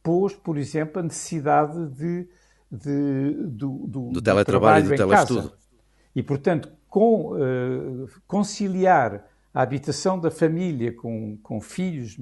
pôs, 0.01 0.33
por 0.33 0.57
exemplo, 0.57 0.99
a 0.99 1.03
necessidade 1.03 1.77
de, 1.89 2.27
de 2.71 3.33
do, 3.33 3.85
do, 3.85 4.09
do, 4.13 4.21
teletrabalho 4.23 4.87
e 4.87 4.89
do 4.89 4.95
telestudo. 4.95 5.53
E, 6.15 6.23
portanto, 6.23 6.71
com, 6.89 7.33
uh, 7.33 8.09
conciliar 8.25 9.27
a 9.53 9.61
habitação 9.61 10.19
da 10.19 10.31
família 10.31 10.91
com, 10.91 11.37
com 11.43 11.61
filhos 11.61 12.17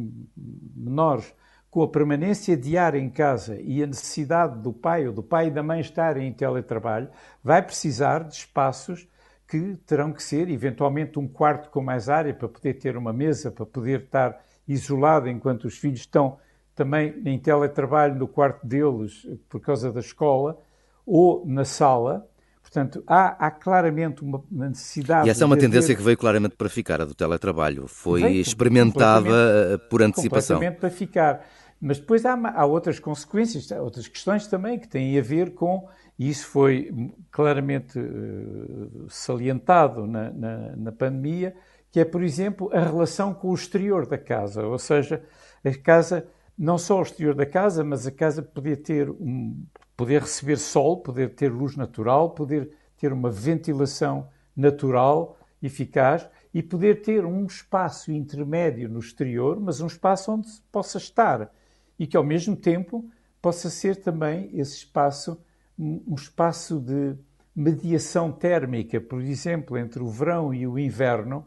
menores 0.75 1.33
com 1.69 1.83
a 1.83 1.87
permanência 1.87 2.55
diária 2.55 2.99
em 2.99 3.09
casa 3.09 3.59
e 3.61 3.83
a 3.83 3.87
necessidade 3.87 4.59
do 4.59 4.71
pai 4.71 5.07
ou 5.07 5.13
do 5.13 5.21
pai 5.21 5.47
e 5.47 5.51
da 5.51 5.61
mãe 5.61 5.79
estarem 5.79 6.27
em 6.27 6.33
teletrabalho, 6.33 7.09
vai 7.43 7.61
precisar 7.61 8.23
de 8.23 8.35
espaços 8.35 9.07
que 9.47 9.77
terão 9.85 10.11
que 10.11 10.21
ser, 10.21 10.49
eventualmente, 10.49 11.17
um 11.17 11.27
quarto 11.27 11.69
com 11.69 11.81
mais 11.81 12.09
área 12.09 12.33
para 12.33 12.49
poder 12.49 12.73
ter 12.75 12.97
uma 12.97 13.13
mesa, 13.13 13.49
para 13.49 13.65
poder 13.65 14.01
estar 14.01 14.41
isolado 14.67 15.29
enquanto 15.29 15.65
os 15.65 15.77
filhos 15.77 16.01
estão 16.01 16.37
também 16.75 17.21
em 17.25 17.39
teletrabalho 17.39 18.15
no 18.15 18.27
quarto 18.27 18.65
deles 18.67 19.25
por 19.49 19.59
causa 19.59 19.91
da 19.91 19.99
escola 19.99 20.61
ou 21.05 21.45
na 21.45 21.63
sala. 21.63 22.29
Portanto, 22.67 23.01
há, 23.07 23.47
há 23.47 23.49
claramente 23.49 24.21
uma 24.21 24.43
necessidade. 24.51 25.25
E 25.25 25.31
essa 25.31 25.43
é 25.43 25.45
uma 25.45 25.55
tendência 25.55 25.95
que 25.95 26.01
veio 26.01 26.17
claramente 26.17 26.55
para 26.57 26.67
ficar, 26.67 27.01
a 27.01 27.05
do 27.05 27.15
teletrabalho. 27.15 27.87
Foi 27.87 28.21
veio, 28.21 28.41
experimentada 28.41 29.29
eh, 29.29 29.77
por 29.89 30.01
antecipação. 30.01 30.57
Completamente 30.57 30.79
para 30.79 30.89
ficar. 30.89 31.45
Mas 31.79 31.97
depois 31.97 32.25
há, 32.25 32.33
há 32.33 32.65
outras 32.65 32.99
consequências, 32.99 33.71
há 33.71 33.81
outras 33.81 34.07
questões 34.07 34.47
também 34.47 34.77
que 34.77 34.87
têm 34.87 35.17
a 35.17 35.21
ver 35.21 35.53
com, 35.53 35.87
e 36.19 36.29
isso 36.29 36.47
foi 36.47 36.91
claramente 37.31 37.97
uh, 37.97 39.07
salientado 39.09 40.05
na, 40.05 40.29
na, 40.31 40.75
na, 40.75 40.91
pandemia, 40.91 41.55
que 41.89 42.01
é, 42.01 42.05
por 42.05 42.21
exemplo, 42.21 42.69
a 42.73 42.81
relação 42.81 43.33
com 43.33 43.49
o 43.49 43.55
exterior 43.55 44.05
da 44.05 44.17
casa. 44.17 44.65
Ou 44.65 44.77
seja, 44.77 45.23
a 45.63 45.73
casa, 45.77 46.27
não 46.57 46.77
só 46.77 46.99
o 46.99 47.03
exterior 47.03 47.35
da 47.35 47.45
casa, 47.45 47.83
mas 47.83 48.07
a 48.07 48.11
casa 48.11 48.41
poder 48.41 48.77
ter 48.77 49.09
um, 49.09 49.63
poder 49.95 50.21
receber 50.21 50.57
sol, 50.57 51.01
poder 51.01 51.35
ter 51.35 51.51
luz 51.51 51.75
natural, 51.75 52.31
poder 52.31 52.71
ter 52.97 53.13
uma 53.13 53.29
ventilação 53.29 54.29
natural, 54.55 55.37
eficaz, 55.61 56.27
e 56.53 56.63
poder 56.63 57.01
ter 57.01 57.25
um 57.25 57.45
espaço 57.45 58.11
intermédio 58.11 58.89
no 58.89 58.99
exterior, 58.99 59.59
mas 59.59 59.81
um 59.81 59.87
espaço 59.87 60.31
onde 60.31 60.49
se 60.49 60.61
possa 60.71 60.97
estar 60.97 61.51
e 61.99 62.07
que 62.07 62.17
ao 62.17 62.23
mesmo 62.23 62.55
tempo 62.55 63.07
possa 63.41 63.69
ser 63.69 63.97
também 63.97 64.49
esse 64.53 64.77
espaço 64.77 65.39
um 65.77 66.15
espaço 66.15 66.79
de 66.79 67.15
mediação 67.55 68.31
térmica, 68.31 68.99
por 68.99 69.21
exemplo, 69.21 69.77
entre 69.77 70.01
o 70.01 70.07
verão 70.07 70.53
e 70.53 70.65
o 70.67 70.79
inverno, 70.79 71.45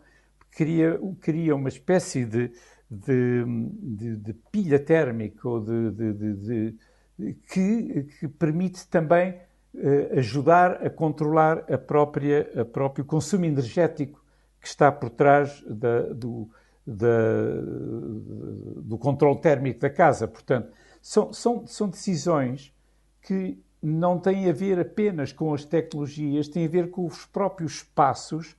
cria, 0.51 1.01
cria 1.21 1.55
uma 1.55 1.69
espécie 1.69 2.25
de, 2.25 2.53
de, 2.91 3.45
de, 3.83 4.17
de 4.17 4.33
pilha 4.51 4.79
térmica 4.79 5.49
ou 5.49 5.61
de, 5.61 6.75
que, 7.47 8.05
que, 8.19 8.29
permite 8.29 8.89
também 8.89 9.39
uh, 9.75 10.19
ajudar 10.19 10.85
a 10.85 10.91
controlar 10.91 11.73
a 11.73 11.79
própria, 11.79 12.51
a 12.61 12.65
próprio 12.65 13.05
consumo 13.05 13.45
energético 13.45 14.25
que 14.61 14.67
está 14.67 14.91
por 14.91 15.11
trás 15.11 15.63
da, 15.69 16.03
do, 16.13 16.51
da, 16.87 17.07
do 18.83 18.99
controle 18.99 19.41
térmico 19.41 19.81
da 19.81 19.91
casa. 19.91 20.27
Portanto, 20.27 20.73
são, 21.01 21.33
são, 21.33 21.67
são 21.67 21.89
decisões 21.89 22.75
que 23.23 23.59
não 23.83 24.19
têm 24.19 24.49
a 24.49 24.53
ver 24.53 24.79
apenas 24.79 25.33
com 25.33 25.55
as 25.55 25.65
tecnologias, 25.65 26.49
têm 26.49 26.67
a 26.67 26.69
ver 26.69 26.91
com 26.91 27.07
os 27.07 27.25
próprios 27.25 27.77
espaços, 27.77 28.57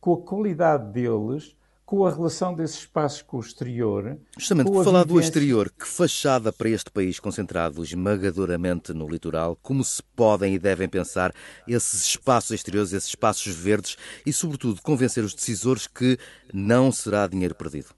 com 0.00 0.14
a 0.14 0.22
qualidade 0.22 0.92
deles, 0.92 1.56
com 1.84 2.06
a 2.06 2.10
relação 2.10 2.54
desses 2.54 2.78
espaços 2.78 3.22
com 3.22 3.36
o 3.36 3.40
exterior. 3.40 4.18
Justamente, 4.38 4.70
por 4.70 4.84
falar 4.84 5.04
vivência... 5.04 5.14
do 5.14 5.20
exterior, 5.20 5.70
que 5.70 5.86
fachada 5.86 6.52
para 6.52 6.68
este 6.68 6.90
país 6.90 7.20
concentrado 7.20 7.82
esmagadoramente 7.82 8.92
no 8.94 9.06
litoral, 9.06 9.56
como 9.62 9.84
se 9.84 10.02
podem 10.16 10.54
e 10.54 10.58
devem 10.58 10.88
pensar 10.88 11.32
esses 11.68 12.04
espaços 12.04 12.52
exteriores, 12.52 12.92
esses 12.92 13.10
espaços 13.10 13.54
verdes 13.54 13.96
e, 14.24 14.32
sobretudo, 14.32 14.80
convencer 14.82 15.22
os 15.24 15.34
decisores 15.34 15.86
que 15.86 16.18
não 16.52 16.90
será 16.90 17.26
dinheiro 17.26 17.54
perdido? 17.54 17.88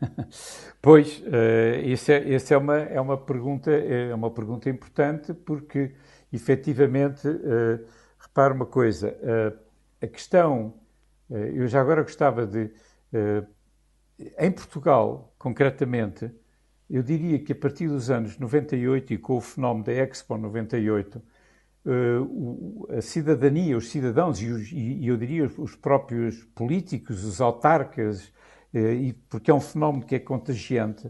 Pois, 0.82 1.20
uh, 1.20 1.80
isso, 1.82 2.12
é, 2.12 2.28
isso 2.28 2.52
é, 2.52 2.58
uma, 2.58 2.76
é, 2.76 3.00
uma 3.00 3.16
pergunta, 3.16 3.70
é 3.70 4.14
uma 4.14 4.30
pergunta 4.30 4.68
importante 4.68 5.32
porque, 5.32 5.94
efetivamente, 6.30 7.26
uh, 7.26 7.82
repara 8.18 8.52
uma 8.52 8.66
coisa, 8.66 9.16
uh, 9.22 9.58
a 10.02 10.06
questão 10.06 10.74
eh, 10.74 10.83
eu 11.30 11.66
já 11.66 11.80
agora 11.80 12.02
gostava 12.02 12.46
de. 12.46 12.70
Eh, 13.12 13.44
em 14.38 14.50
Portugal, 14.52 15.34
concretamente, 15.38 16.30
eu 16.88 17.02
diria 17.02 17.38
que 17.38 17.52
a 17.52 17.56
partir 17.56 17.88
dos 17.88 18.10
anos 18.10 18.38
98 18.38 19.14
e 19.14 19.18
com 19.18 19.36
o 19.36 19.40
fenómeno 19.40 19.84
da 19.84 19.92
Expo 19.92 20.36
98, 20.36 21.22
eh, 21.86 22.96
a 22.98 23.00
cidadania, 23.02 23.76
os 23.76 23.88
cidadãos 23.90 24.40
e, 24.40 25.06
eu 25.06 25.16
diria 25.16 25.46
os 25.58 25.74
próprios 25.74 26.44
políticos, 26.54 27.24
os 27.24 27.40
autarcas, 27.40 28.32
porque 29.28 29.52
é 29.52 29.54
um 29.54 29.60
fenómeno 29.60 30.04
que 30.04 30.16
é 30.16 30.18
contagiante 30.18 31.08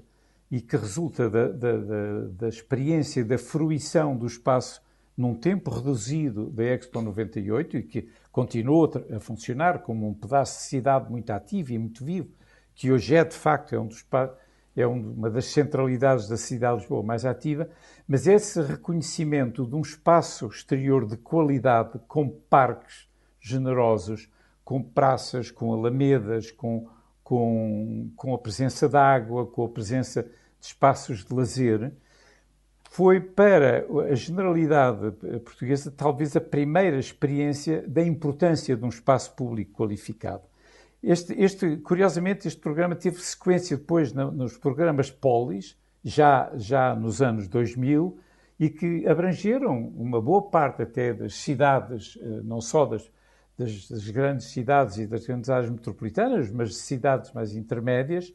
e 0.50 0.60
que 0.60 0.76
resulta 0.76 1.30
da, 1.30 1.48
da, 1.48 1.72
da 2.30 2.48
experiência, 2.48 3.24
da 3.24 3.38
fruição 3.38 4.14
do 4.16 4.26
espaço 4.26 4.82
num 5.16 5.34
tempo 5.34 5.70
reduzido 5.70 6.50
da 6.50 6.64
Expo 6.64 7.00
98 7.00 7.76
e 7.76 7.82
que 7.82 8.08
continuou 8.34 8.90
a 9.14 9.20
funcionar 9.20 9.82
como 9.82 10.08
um 10.08 10.12
pedaço 10.12 10.58
de 10.58 10.64
cidade 10.64 11.08
muito 11.08 11.30
ativo 11.30 11.72
e 11.72 11.78
muito 11.78 12.04
vivo, 12.04 12.34
que 12.74 12.90
hoje 12.90 13.14
é 13.14 13.24
de 13.24 13.36
facto 13.36 13.76
é, 13.76 13.78
um 13.78 13.86
dos, 13.86 14.04
é 14.74 14.84
uma 14.84 15.30
das 15.30 15.44
centralidades 15.44 16.26
da 16.26 16.36
cidade 16.36 16.78
de 16.78 16.80
Lisboa 16.80 17.04
mais 17.04 17.24
ativa, 17.24 17.70
mas 18.08 18.26
esse 18.26 18.60
reconhecimento 18.60 19.64
de 19.64 19.76
um 19.76 19.82
espaço 19.82 20.48
exterior 20.48 21.06
de 21.06 21.16
qualidade, 21.16 22.00
com 22.08 22.28
parques 22.28 23.08
generosos, 23.38 24.28
com 24.64 24.82
praças, 24.82 25.52
com 25.52 25.72
alamedas, 25.72 26.50
com, 26.50 26.88
com, 27.22 28.10
com 28.16 28.34
a 28.34 28.38
presença 28.38 28.88
de 28.88 28.96
água, 28.96 29.46
com 29.46 29.64
a 29.64 29.68
presença 29.68 30.24
de 30.24 30.66
espaços 30.66 31.24
de 31.24 31.32
lazer, 31.32 31.94
foi 32.94 33.20
para 33.20 33.84
a 34.08 34.14
generalidade 34.14 35.10
portuguesa 35.44 35.90
talvez 35.90 36.36
a 36.36 36.40
primeira 36.40 36.96
experiência 36.96 37.82
da 37.88 38.00
importância 38.00 38.76
de 38.76 38.84
um 38.84 38.88
espaço 38.88 39.34
público 39.34 39.72
qualificado. 39.72 40.44
Este, 41.02 41.34
este 41.34 41.76
curiosamente, 41.78 42.46
este 42.46 42.60
programa 42.60 42.94
teve 42.94 43.18
sequência 43.20 43.76
depois 43.76 44.12
no, 44.12 44.30
nos 44.30 44.56
programas 44.56 45.10
Polis, 45.10 45.76
já, 46.04 46.52
já 46.54 46.94
nos 46.94 47.20
anos 47.20 47.48
2000, 47.48 48.16
e 48.60 48.70
que 48.70 49.04
abrangeram 49.08 49.76
uma 49.96 50.22
boa 50.22 50.42
parte 50.42 50.82
até 50.82 51.12
das 51.12 51.34
cidades, 51.34 52.16
eh, 52.22 52.42
não 52.44 52.60
só 52.60 52.86
das, 52.86 53.10
das, 53.58 53.88
das 53.88 54.08
grandes 54.08 54.46
cidades 54.46 54.98
e 54.98 55.06
das 55.08 55.26
grandes 55.26 55.50
áreas 55.50 55.68
metropolitanas, 55.68 56.48
mas 56.52 56.68
de 56.68 56.76
cidades 56.76 57.32
mais 57.32 57.56
intermédias, 57.56 58.32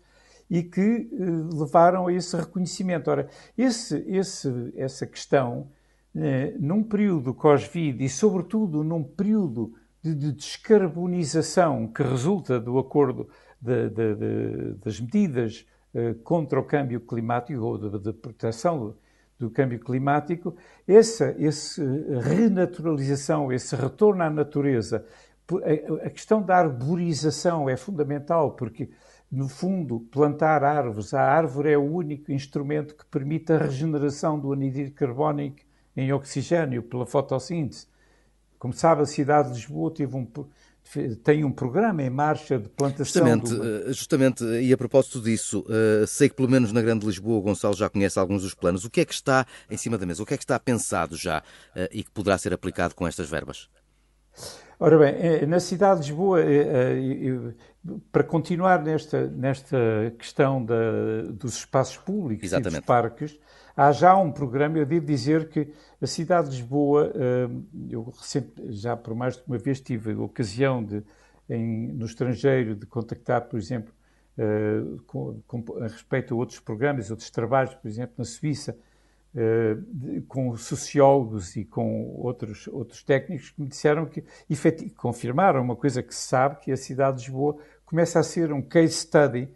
e 0.49 0.63
que 0.63 0.81
eh, 1.11 1.55
levaram 1.55 2.07
a 2.07 2.13
esse 2.13 2.35
reconhecimento. 2.35 3.09
Ora, 3.11 3.29
esse, 3.57 4.03
esse, 4.07 4.73
essa 4.75 5.05
questão, 5.05 5.69
eh, 6.15 6.55
num 6.59 6.83
período 6.83 7.33
pós-Covid 7.33 8.03
e, 8.03 8.09
sobretudo, 8.09 8.83
num 8.83 9.03
período 9.03 9.73
de, 10.01 10.15
de, 10.15 10.31
descarbonização 10.31 11.87
que 11.87 12.01
resulta 12.01 12.59
do 12.59 12.79
acordo 12.79 13.29
de, 13.61 13.89
de, 13.89 14.73
das 14.83 14.99
medidas 14.99 15.67
eh, 15.93 16.15
contra 16.23 16.59
o 16.59 16.63
câmbio 16.63 17.01
climático 17.01 17.61
ou 17.61 17.77
de, 17.77 18.13
proteção 18.13 18.95
do 19.37 19.49
câmbio 19.49 19.79
climático, 19.79 20.55
essa, 20.87 21.35
essa 21.39 21.81
renaturalização, 22.21 23.53
esse 23.53 23.73
retorno 23.75 24.23
à 24.23 24.29
natureza, 24.29 25.05
a, 25.49 26.07
a 26.07 26.09
questão 26.09 26.41
da 26.41 26.57
arborização 26.57 27.69
é 27.69 27.77
fundamental, 27.77 28.51
porque 28.51 28.89
no 29.31 29.48
fundo, 29.48 30.00
plantar 30.12 30.63
árvores. 30.63 31.13
A 31.13 31.21
árvore 31.21 31.71
é 31.71 31.77
o 31.77 31.83
único 31.83 32.31
instrumento 32.31 32.95
que 32.95 33.05
permite 33.05 33.53
a 33.53 33.57
regeneração 33.57 34.39
do 34.39 34.51
anidrido 34.51 34.91
carbónico 34.91 35.59
em 35.95 36.12
oxigênio 36.12 36.81
pela 36.81 37.05
fotossíntese. 37.05 37.88
Como 38.57 38.74
sabe, 38.74 39.03
a 39.03 39.05
cidade 39.05 39.50
de 39.50 39.55
Lisboa 39.55 39.93
um, 40.13 40.27
tem 41.24 41.43
um 41.45 41.51
programa 41.51 42.01
em 42.01 42.09
marcha 42.09 42.57
de 42.57 42.67
plantação. 42.67 43.05
Justamente, 43.05 43.53
do... 43.53 43.63
Eh, 43.63 43.93
justamente 43.93 44.43
e 44.43 44.74
a 44.74 44.77
propósito 44.77 45.21
disso, 45.21 45.63
uh, 45.67 46.07
sei 46.07 46.27
que 46.27 46.36
pelo 46.36 46.50
menos 46.50 46.74
na 46.74 46.81
Grande 46.81 47.05
Lisboa 47.05 47.38
o 47.38 47.41
Gonçalo 47.41 47.75
já 47.75 47.89
conhece 47.89 48.17
alguns 48.17 48.41
dos 48.41 48.53
planos. 48.53 48.83
O 48.83 48.89
que 48.89 49.01
é 49.01 49.05
que 49.05 49.13
está 49.13 49.45
em 49.69 49.77
cima 49.77 49.98
da 49.98 50.05
mesa? 50.05 50.24
O 50.24 50.25
que 50.25 50.33
é 50.33 50.38
que 50.38 50.43
está 50.43 50.59
pensado 50.59 51.15
já 51.15 51.39
uh, 51.39 51.88
e 51.91 52.03
que 52.03 52.12
poderá 52.12 52.38
ser 52.38 52.53
aplicado 52.53 52.95
com 52.95 53.07
estas 53.07 53.29
verbas? 53.29 53.69
Ora 54.79 54.98
bem, 54.98 55.45
na 55.45 55.59
cidade 55.59 56.01
de 56.01 56.07
Lisboa, 56.07 56.39
para 58.12 58.24
continuar 58.24 58.83
nesta, 58.83 59.27
nesta 59.27 59.77
questão 60.17 60.63
da, 60.63 61.24
dos 61.31 61.55
espaços 61.55 61.98
públicos 61.98 62.45
Exatamente. 62.45 62.75
e 62.75 62.79
dos 62.79 62.86
parques, 62.86 63.39
há 63.75 63.91
já 63.91 64.15
um 64.17 64.31
programa, 64.31 64.77
eu 64.77 64.86
devo 64.86 65.05
dizer 65.05 65.50
que 65.50 65.71
a 66.01 66.07
cidade 66.07 66.50
de 66.50 66.57
Lisboa, 66.57 67.13
eu 67.89 68.13
já 68.69 68.98
por 68.98 69.15
mais 69.15 69.38
de 69.38 69.43
uma 69.48 69.57
vez 69.57 69.79
tive 69.79 70.12
a 70.12 70.19
ocasião 70.19 70.83
de, 70.83 71.03
em, 71.50 71.88
no 71.93 72.05
estrangeiro 72.05 72.75
de 72.75 72.86
contactar, 72.86 73.48
por 73.48 73.57
exemplo, 73.57 73.93
com, 75.07 75.41
com, 75.48 75.63
a 75.81 75.83
respeito 75.83 76.33
a 76.33 76.38
outros 76.38 76.59
programas, 76.59 77.09
outros 77.09 77.29
trabalhos, 77.29 77.74
por 77.75 77.88
exemplo, 77.88 78.15
na 78.17 78.25
Suíça, 78.25 78.77
com 80.27 80.57
sociólogos 80.57 81.55
e 81.55 81.63
com 81.63 82.15
outros, 82.15 82.67
outros 82.67 83.03
técnicos 83.03 83.51
que 83.51 83.62
me 83.62 83.67
disseram 83.67 84.05
que, 84.05 84.24
confirmaram 84.98 85.62
uma 85.62 85.75
coisa 85.75 86.01
que 86.01 86.13
se 86.13 86.27
sabe, 86.27 86.59
que 86.62 86.71
a 86.71 86.77
cidade 86.77 87.17
de 87.17 87.24
Lisboa 87.25 87.57
começa 87.86 88.19
a 88.19 88.24
ser 88.24 88.51
um 88.51 88.62
case 88.62 88.93
study, 88.93 89.48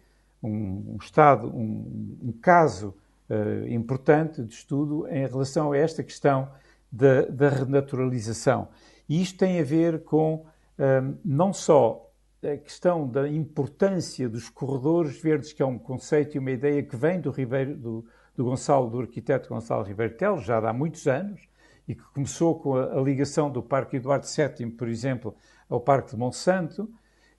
um, 0.42 0.94
um 0.94 0.98
estado, 1.00 1.48
um, 1.48 2.18
um 2.22 2.32
caso 2.32 2.94
uh, 3.28 3.66
importante 3.68 4.42
de 4.42 4.54
estudo 4.54 5.08
em 5.08 5.26
relação 5.26 5.72
a 5.72 5.78
esta 5.78 6.02
questão 6.02 6.48
da, 6.90 7.22
da 7.22 7.48
renaturalização. 7.48 8.68
E 9.08 9.20
isto 9.20 9.38
tem 9.38 9.60
a 9.60 9.64
ver 9.64 10.04
com 10.04 10.46
um, 10.78 11.16
não 11.24 11.52
só 11.52 12.10
a 12.52 12.58
questão 12.58 13.08
da 13.08 13.28
importância 13.28 14.28
dos 14.28 14.48
corredores 14.48 15.20
verdes, 15.20 15.52
que 15.52 15.62
é 15.62 15.66
um 15.66 15.78
conceito 15.78 16.36
e 16.36 16.38
uma 16.38 16.50
ideia 16.50 16.82
que 16.82 16.96
vem 16.96 17.20
do, 17.20 17.30
Ribeiro, 17.30 17.76
do, 17.76 18.04
do 18.36 18.44
Gonçalo, 18.44 18.90
do 18.90 19.00
arquiteto 19.00 19.48
Gonçalo 19.48 19.84
Ribeiro 19.84 20.14
Telo, 20.14 20.40
já 20.40 20.58
há 20.58 20.72
muitos 20.72 21.06
anos, 21.06 21.48
e 21.86 21.94
que 21.94 22.04
começou 22.12 22.58
com 22.58 22.76
a, 22.76 22.98
a 22.98 23.00
ligação 23.00 23.50
do 23.50 23.62
Parque 23.62 23.96
Eduardo 23.96 24.26
VII, 24.26 24.70
por 24.70 24.88
exemplo, 24.88 25.34
ao 25.68 25.80
Parque 25.80 26.10
de 26.10 26.16
Monsanto, 26.16 26.90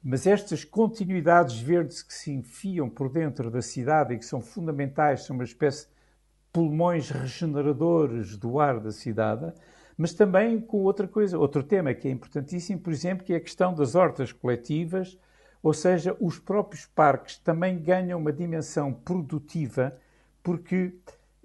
mas 0.03 0.27
estas 0.27 0.63
continuidades 0.63 1.59
verdes 1.59 2.03
que 2.03 2.13
se 2.13 2.31
enfiam 2.31 2.89
por 2.89 3.09
dentro 3.09 3.49
da 3.49 3.61
cidade 3.61 4.13
e 4.13 4.19
que 4.19 4.25
são 4.25 4.39
fundamentais, 4.39 5.23
são 5.23 5.35
uma 5.35 5.43
espécie 5.43 5.87
de 5.87 5.93
pulmões 6.53 7.09
regeneradores 7.09 8.37
do 8.37 8.59
ar 8.59 8.79
da 8.79 8.91
cidade, 8.91 9.51
mas 9.97 10.13
também 10.13 10.59
com 10.59 10.83
outra 10.83 11.07
coisa, 11.07 11.37
outro 11.37 11.63
tema 11.63 11.93
que 11.93 12.07
é 12.07 12.11
importantíssimo, 12.11 12.79
por 12.79 12.91
exemplo, 12.91 13.25
que 13.25 13.33
é 13.33 13.37
a 13.37 13.41
questão 13.41 13.73
das 13.73 13.95
hortas 13.95 14.31
coletivas, 14.31 15.17
ou 15.63 15.73
seja, 15.73 16.15
os 16.19 16.37
próprios 16.37 16.85
parques 16.85 17.37
também 17.37 17.79
ganham 17.79 18.19
uma 18.19 18.31
dimensão 18.31 18.93
produtiva 18.93 19.97
porque 20.43 20.93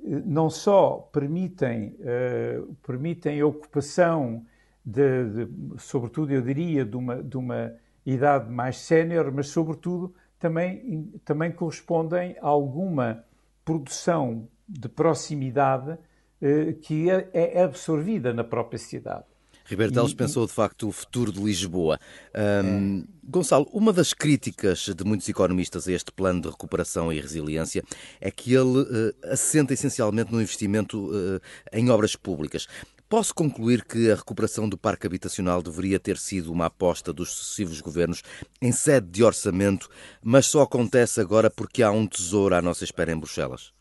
eh, 0.05 0.23
não 0.27 0.51
só 0.51 1.09
permitem, 1.13 1.97
uh, 2.01 2.75
permitem 2.87 3.41
a 3.41 3.47
ocupação 3.47 4.45
de, 4.85 5.47
de, 5.47 5.49
sobretudo 5.79 6.33
eu 6.33 6.43
diria, 6.43 6.85
de 6.85 6.97
uma, 6.97 7.23
de 7.23 7.37
uma 7.37 7.73
idade 8.05 8.51
mais 8.51 8.79
sénior, 8.79 9.33
mas 9.33 9.49
sobretudo 9.49 10.15
também, 10.39 11.13
também 11.25 11.51
correspondem 11.53 12.37
a 12.41 12.47
alguma 12.47 13.25
produção 13.65 14.49
de 14.69 14.89
proximidade 14.89 15.99
que 16.83 17.11
é, 17.11 17.29
é 17.33 17.63
absorvida 17.63 18.33
na 18.33 18.45
própria 18.45 18.79
cidade. 18.79 19.25
Ribeiro 19.71 19.93
Teles 19.93 20.13
pensou 20.13 20.47
de 20.47 20.53
facto 20.53 20.89
o 20.89 20.93
futuro 20.93 21.31
de 21.31 21.41
Lisboa. 21.41 21.97
Um, 22.65 23.05
é. 23.07 23.21
Gonçalo, 23.23 23.69
uma 23.73 23.93
das 23.93 24.13
críticas 24.13 24.81
de 24.81 25.05
muitos 25.05 25.29
economistas 25.29 25.87
a 25.87 25.93
este 25.93 26.11
plano 26.11 26.41
de 26.41 26.49
recuperação 26.49 27.13
e 27.13 27.21
resiliência 27.21 27.85
é 28.21 28.33
que 28.33 28.53
ele 28.53 28.81
uh, 28.81 29.15
assenta 29.31 29.73
essencialmente 29.73 30.33
no 30.33 30.43
investimento 30.43 31.07
uh, 31.11 31.41
em 31.73 31.89
obras 31.89 32.17
públicas. 32.17 32.67
Posso 33.09 33.33
concluir 33.33 33.85
que 33.85 34.11
a 34.11 34.17
recuperação 34.17 34.69
do 34.69 34.77
parque 34.77 35.07
habitacional 35.07 35.63
deveria 35.63 36.01
ter 36.01 36.17
sido 36.17 36.51
uma 36.51 36.67
aposta 36.67 37.13
dos 37.13 37.31
sucessivos 37.31 37.81
governos 37.81 38.23
em 38.61 38.73
sede 38.73 39.07
de 39.09 39.23
orçamento, 39.23 39.89
mas 40.21 40.47
só 40.47 40.63
acontece 40.63 41.21
agora 41.21 41.49
porque 41.49 41.83
há 41.83 41.93
um 41.93 42.09
tesouro 42.09 42.57
à 42.57 42.63
nossa 42.63 42.83
espera 42.83 43.13
em 43.13 43.17
Bruxelas? 43.17 43.73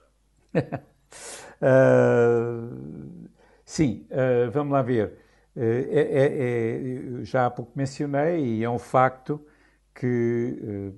uh, 1.61 3.29
sim, 3.65 4.07
uh, 4.11 4.51
vamos 4.51 4.73
lá 4.73 4.81
ver. 4.81 5.17
Uh, 5.55 5.61
é, 5.61 6.01
é, 6.01 7.21
é, 7.21 7.23
já 7.23 7.45
há 7.45 7.49
pouco 7.49 7.71
mencionei, 7.75 8.57
e 8.57 8.63
é 8.63 8.69
um 8.69 8.79
facto 8.79 9.45
que, 9.93 10.93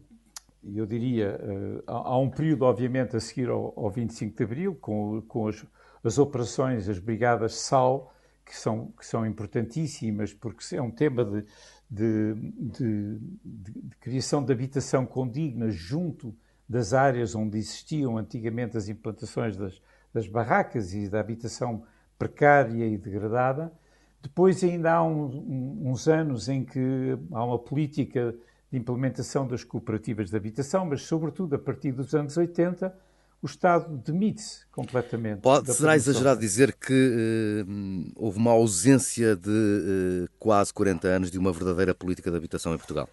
eu 0.63 0.86
diria, 0.86 1.39
há, 1.88 2.20
um 2.20 2.30
período, 2.30 2.65
obviamente, 2.65 3.15
a 3.15 3.20
seguir 3.20 3.50
ao, 3.50 3.74
ao 3.75 3.89
25 3.89 4.38
de 4.38 4.44
Abril, 4.44 4.75
com, 4.75 5.22
com 5.24 5.48
as, 5.48 5.65
as 6.03 6.20
operações, 6.20 6.88
as 6.88 7.00
brigadas 7.00 7.56
SAL, 7.56 8.13
que 8.46 8.56
são, 8.56 8.91
que 8.91 9.06
são 9.06 9.25
importantíssimas, 9.25 10.34
porque 10.34 10.75
é 10.75 10.82
um 10.82 10.91
tema 10.91 11.25
de, 11.25 11.46
de, 11.89 12.36
de, 12.60 13.20
de 13.20 13.96
criação 14.00 14.44
de 14.44 14.53
habitação 14.53 15.06
condigna 15.06 15.72
junto 15.72 16.36
das 16.68 16.94
áreas 16.94 17.36
onde 17.36 17.58
existiam 17.58 18.18
antigamente 18.18 18.77
as 18.77 18.88
implantações 18.88 19.58
das, 19.58 19.82
das 20.13 20.27
barracas 20.27 20.94
e 20.94 21.08
da 21.08 21.20
habitação 21.20 21.84
precária 22.18 22.86
e 22.86 22.98
degradada. 22.98 23.72
Depois 24.22 24.63
ainda 24.63 24.94
há 24.94 25.03
um, 25.03 25.25
um, 25.25 25.91
uns 25.91 26.08
anos 26.08 26.48
em 26.48 26.63
que 26.63 27.18
há 27.32 27.44
uma 27.44 27.58
política 27.58 28.36
de 28.72 28.77
implementação 28.77 29.48
das 29.48 29.63
cooperativas 29.63 30.30
de 30.30 30.38
habitação, 30.38 30.86
mas 30.86 31.01
sobretudo 31.01 31.56
a 31.56 31.60
partir 31.60 31.91
dos 31.91 32.13
anos 32.13 32.38
80 32.38 32.94
o 33.41 33.48
Estado 33.48 33.98
demite-se 33.98 34.68
completamente. 34.68 35.41
Pode, 35.41 35.74
será 35.74 35.96
exagerado 35.96 36.39
dizer 36.39 36.74
que 36.74 37.65
uh, 37.68 38.12
houve 38.15 38.38
uma 38.38 38.51
ausência 38.51 39.36
de 39.36 39.50
uh, 39.50 40.30
quase 40.38 40.72
40 40.72 41.08
anos 41.08 41.32
de 41.32 41.39
uma 41.39 41.51
verdadeira 41.51 41.96
política 41.96 42.30
de 42.30 42.38
habitação 42.38 42.74
em 42.74 42.77
Portugal? 42.77 43.10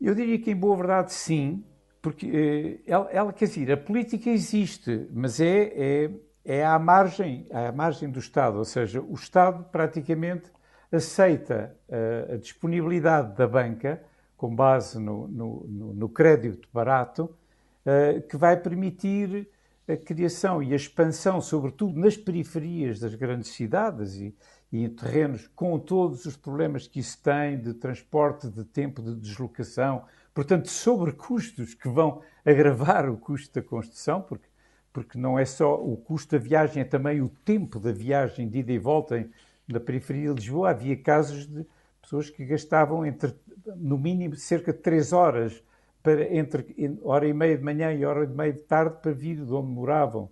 Eu 0.00 0.14
diria 0.14 0.38
que, 0.38 0.52
em 0.52 0.56
boa 0.56 0.76
verdade, 0.76 1.12
sim, 1.12 1.64
porque 2.00 2.26
uh, 2.26 2.82
ela, 2.86 3.10
ela, 3.10 3.32
quer 3.32 3.46
dizer, 3.46 3.72
a 3.72 3.76
política 3.76 4.30
existe, 4.30 5.08
mas 5.12 5.40
é, 5.40 5.72
é 5.74 6.10
é 6.44 6.64
à 6.64 6.78
margem, 6.78 7.46
à 7.50 7.72
margem 7.72 8.10
do 8.10 8.18
Estado, 8.18 8.58
ou 8.58 8.64
seja, 8.64 9.00
o 9.00 9.14
Estado 9.14 9.64
praticamente 9.72 10.50
aceita 10.92 11.74
uh, 11.88 12.34
a 12.34 12.36
disponibilidade 12.36 13.34
da 13.36 13.48
banca, 13.48 14.02
com 14.36 14.54
base 14.54 14.98
no, 14.98 15.26
no, 15.26 15.66
no 15.94 16.08
crédito 16.08 16.68
barato, 16.72 17.24
uh, 17.24 18.20
que 18.28 18.36
vai 18.36 18.56
permitir 18.56 19.48
a 19.88 19.96
criação 19.96 20.62
e 20.62 20.72
a 20.72 20.76
expansão, 20.76 21.40
sobretudo 21.40 21.98
nas 21.98 22.16
periferias 22.16 22.98
das 22.98 23.14
grandes 23.14 23.50
cidades 23.50 24.14
e, 24.14 24.34
e 24.72 24.84
em 24.84 24.88
terrenos 24.88 25.46
com 25.54 25.78
todos 25.78 26.24
os 26.26 26.36
problemas 26.36 26.86
que 26.86 27.00
isso 27.00 27.22
tem 27.22 27.58
de 27.58 27.74
transporte, 27.74 28.48
de 28.48 28.64
tempo 28.64 29.02
de 29.02 29.14
deslocação, 29.14 30.04
portanto, 30.32 30.68
sobre 30.68 31.12
custos 31.12 31.74
que 31.74 31.88
vão 31.88 32.22
agravar 32.44 33.08
o 33.08 33.16
custo 33.16 33.54
da 33.54 33.66
construção, 33.66 34.22
porque 34.22 34.46
porque 34.94 35.18
não 35.18 35.36
é 35.36 35.44
só 35.44 35.74
o 35.74 35.96
custo 35.96 36.38
da 36.38 36.42
viagem, 36.42 36.80
é 36.80 36.84
também 36.84 37.20
o 37.20 37.28
tempo 37.28 37.80
da 37.80 37.90
viagem 37.90 38.48
de 38.48 38.60
ida 38.60 38.72
e 38.72 38.78
volta 38.78 39.28
na 39.66 39.80
periferia 39.80 40.28
de 40.32 40.36
Lisboa. 40.36 40.70
Havia 40.70 40.96
casos 40.96 41.48
de 41.48 41.66
pessoas 42.00 42.30
que 42.30 42.44
gastavam 42.44 43.04
entre, 43.04 43.34
no 43.76 43.98
mínimo 43.98 44.36
cerca 44.36 44.72
de 44.72 44.78
três 44.78 45.12
horas 45.12 45.60
para, 46.00 46.32
entre 46.32 46.76
hora 47.02 47.26
e 47.26 47.34
meia 47.34 47.58
de 47.58 47.64
manhã 47.64 47.92
e 47.92 48.04
hora 48.04 48.22
e 48.22 48.28
meia 48.28 48.52
de 48.52 48.60
tarde 48.60 48.98
para 49.02 49.10
vir 49.10 49.44
de 49.44 49.52
onde 49.52 49.66
moravam 49.66 50.30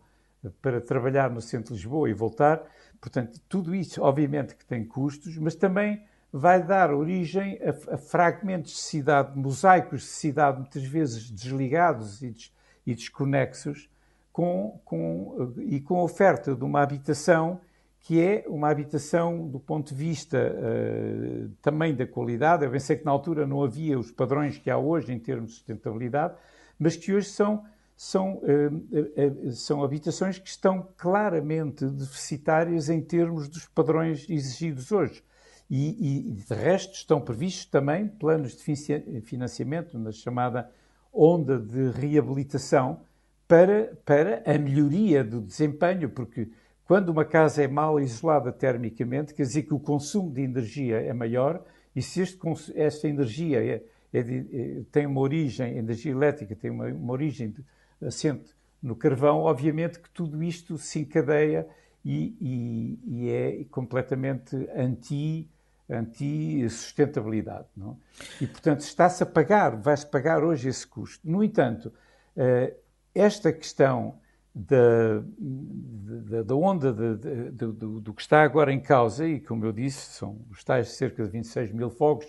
para 0.60 0.80
trabalhar 0.80 1.28
no 1.28 1.40
centro 1.40 1.74
de 1.74 1.80
Lisboa 1.80 2.08
e 2.08 2.12
voltar. 2.12 2.62
Portanto, 3.00 3.40
tudo 3.48 3.74
isso, 3.74 4.00
obviamente, 4.00 4.54
que 4.54 4.64
tem 4.64 4.84
custos, 4.84 5.36
mas 5.38 5.56
também 5.56 6.04
vai 6.32 6.62
dar 6.62 6.94
origem 6.94 7.58
a, 7.62 7.94
a 7.94 7.98
fragmentos 7.98 8.70
de 8.74 8.78
cidade, 8.78 9.36
mosaicos 9.36 10.02
de 10.02 10.06
cidade, 10.06 10.58
muitas 10.58 10.84
vezes 10.84 11.28
desligados 11.28 12.22
e, 12.22 12.30
des, 12.30 12.52
e 12.86 12.94
desconexos, 12.94 13.90
com, 14.32 14.80
com, 14.84 15.54
e 15.58 15.80
com 15.80 15.98
a 15.98 16.04
oferta 16.04 16.54
de 16.54 16.64
uma 16.64 16.82
habitação 16.82 17.60
que 18.02 18.20
é 18.20 18.44
uma 18.48 18.68
habitação 18.68 19.46
do 19.46 19.60
ponto 19.60 19.94
de 19.94 19.94
vista 19.94 20.36
uh, 20.36 21.48
também 21.62 21.94
da 21.94 22.04
qualidade. 22.04 22.64
Eu 22.64 22.70
pensei 22.70 22.96
que 22.96 23.04
na 23.04 23.12
altura 23.12 23.46
não 23.46 23.62
havia 23.62 23.96
os 23.96 24.10
padrões 24.10 24.58
que 24.58 24.68
há 24.68 24.76
hoje 24.76 25.12
em 25.12 25.20
termos 25.20 25.50
de 25.50 25.56
sustentabilidade, 25.58 26.34
mas 26.76 26.96
que 26.96 27.14
hoje 27.14 27.28
são, 27.28 27.64
são, 27.96 28.38
uh, 28.38 29.46
uh, 29.46 29.52
são 29.52 29.84
habitações 29.84 30.36
que 30.36 30.48
estão 30.48 30.88
claramente 30.96 31.86
deficitárias 31.86 32.88
em 32.88 33.00
termos 33.00 33.48
dos 33.48 33.66
padrões 33.66 34.28
exigidos 34.28 34.90
hoje. 34.90 35.22
E, 35.70 36.18
e 36.18 36.32
de 36.32 36.54
resto 36.54 36.94
estão 36.94 37.20
previstos 37.20 37.66
também 37.66 38.08
planos 38.08 38.56
de 38.56 39.22
financiamento 39.22 39.96
na 39.96 40.10
chamada 40.10 40.68
onda 41.12 41.56
de 41.56 41.90
reabilitação, 41.90 43.00
para, 43.46 43.96
para 44.04 44.42
a 44.46 44.58
melhoria 44.58 45.22
do 45.22 45.40
desempenho, 45.40 46.08
porque 46.08 46.48
quando 46.84 47.08
uma 47.10 47.24
casa 47.24 47.62
é 47.62 47.68
mal 47.68 48.00
isolada 48.00 48.52
termicamente, 48.52 49.34
quer 49.34 49.42
dizer 49.42 49.62
que 49.62 49.74
o 49.74 49.80
consumo 49.80 50.30
de 50.30 50.42
energia 50.42 51.00
é 51.00 51.12
maior, 51.12 51.64
e 51.94 52.02
se 52.02 52.22
este, 52.22 52.38
esta 52.74 53.08
energia 53.08 53.64
é, 53.64 53.82
é 54.12 54.22
de, 54.22 54.46
é, 54.52 54.82
tem 54.90 55.06
uma 55.06 55.20
origem, 55.20 55.76
energia 55.76 56.12
elétrica 56.12 56.56
tem 56.56 56.70
uma, 56.70 56.86
uma 56.86 57.12
origem 57.12 57.54
assente 58.00 58.54
no 58.82 58.96
carvão, 58.96 59.40
obviamente 59.40 60.00
que 60.00 60.10
tudo 60.10 60.42
isto 60.42 60.76
se 60.76 61.00
encadeia 61.00 61.66
e, 62.04 62.36
e, 62.40 62.98
e 63.06 63.30
é 63.30 63.64
completamente 63.70 64.56
anti 64.74 65.48
anti-sustentabilidade. 65.90 67.66
Não? 67.76 67.98
E, 68.40 68.46
portanto, 68.46 68.80
está-se 68.80 69.22
a 69.22 69.26
pagar, 69.26 69.76
vai-se 69.76 70.06
pagar 70.06 70.42
hoje 70.42 70.68
esse 70.68 70.86
custo. 70.86 71.28
No 71.28 71.44
entanto, 71.44 71.92
uh, 72.36 72.74
esta 73.14 73.52
questão 73.52 74.14
da, 74.54 75.22
da, 75.38 76.42
da 76.42 76.54
onda 76.54 76.92
de, 76.92 77.16
de, 77.16 77.50
de, 77.50 77.66
do, 77.72 78.00
do, 78.00 78.14
que 78.14 78.20
está 78.20 78.42
agora 78.42 78.72
em 78.72 78.80
causa, 78.80 79.26
e 79.26 79.40
como 79.40 79.64
eu 79.64 79.72
disse, 79.72 80.12
são 80.12 80.40
os 80.50 80.62
tais 80.62 80.92
cerca 80.92 81.24
de 81.24 81.30
26 81.30 81.72
mil 81.72 81.90
fogos, 81.90 82.26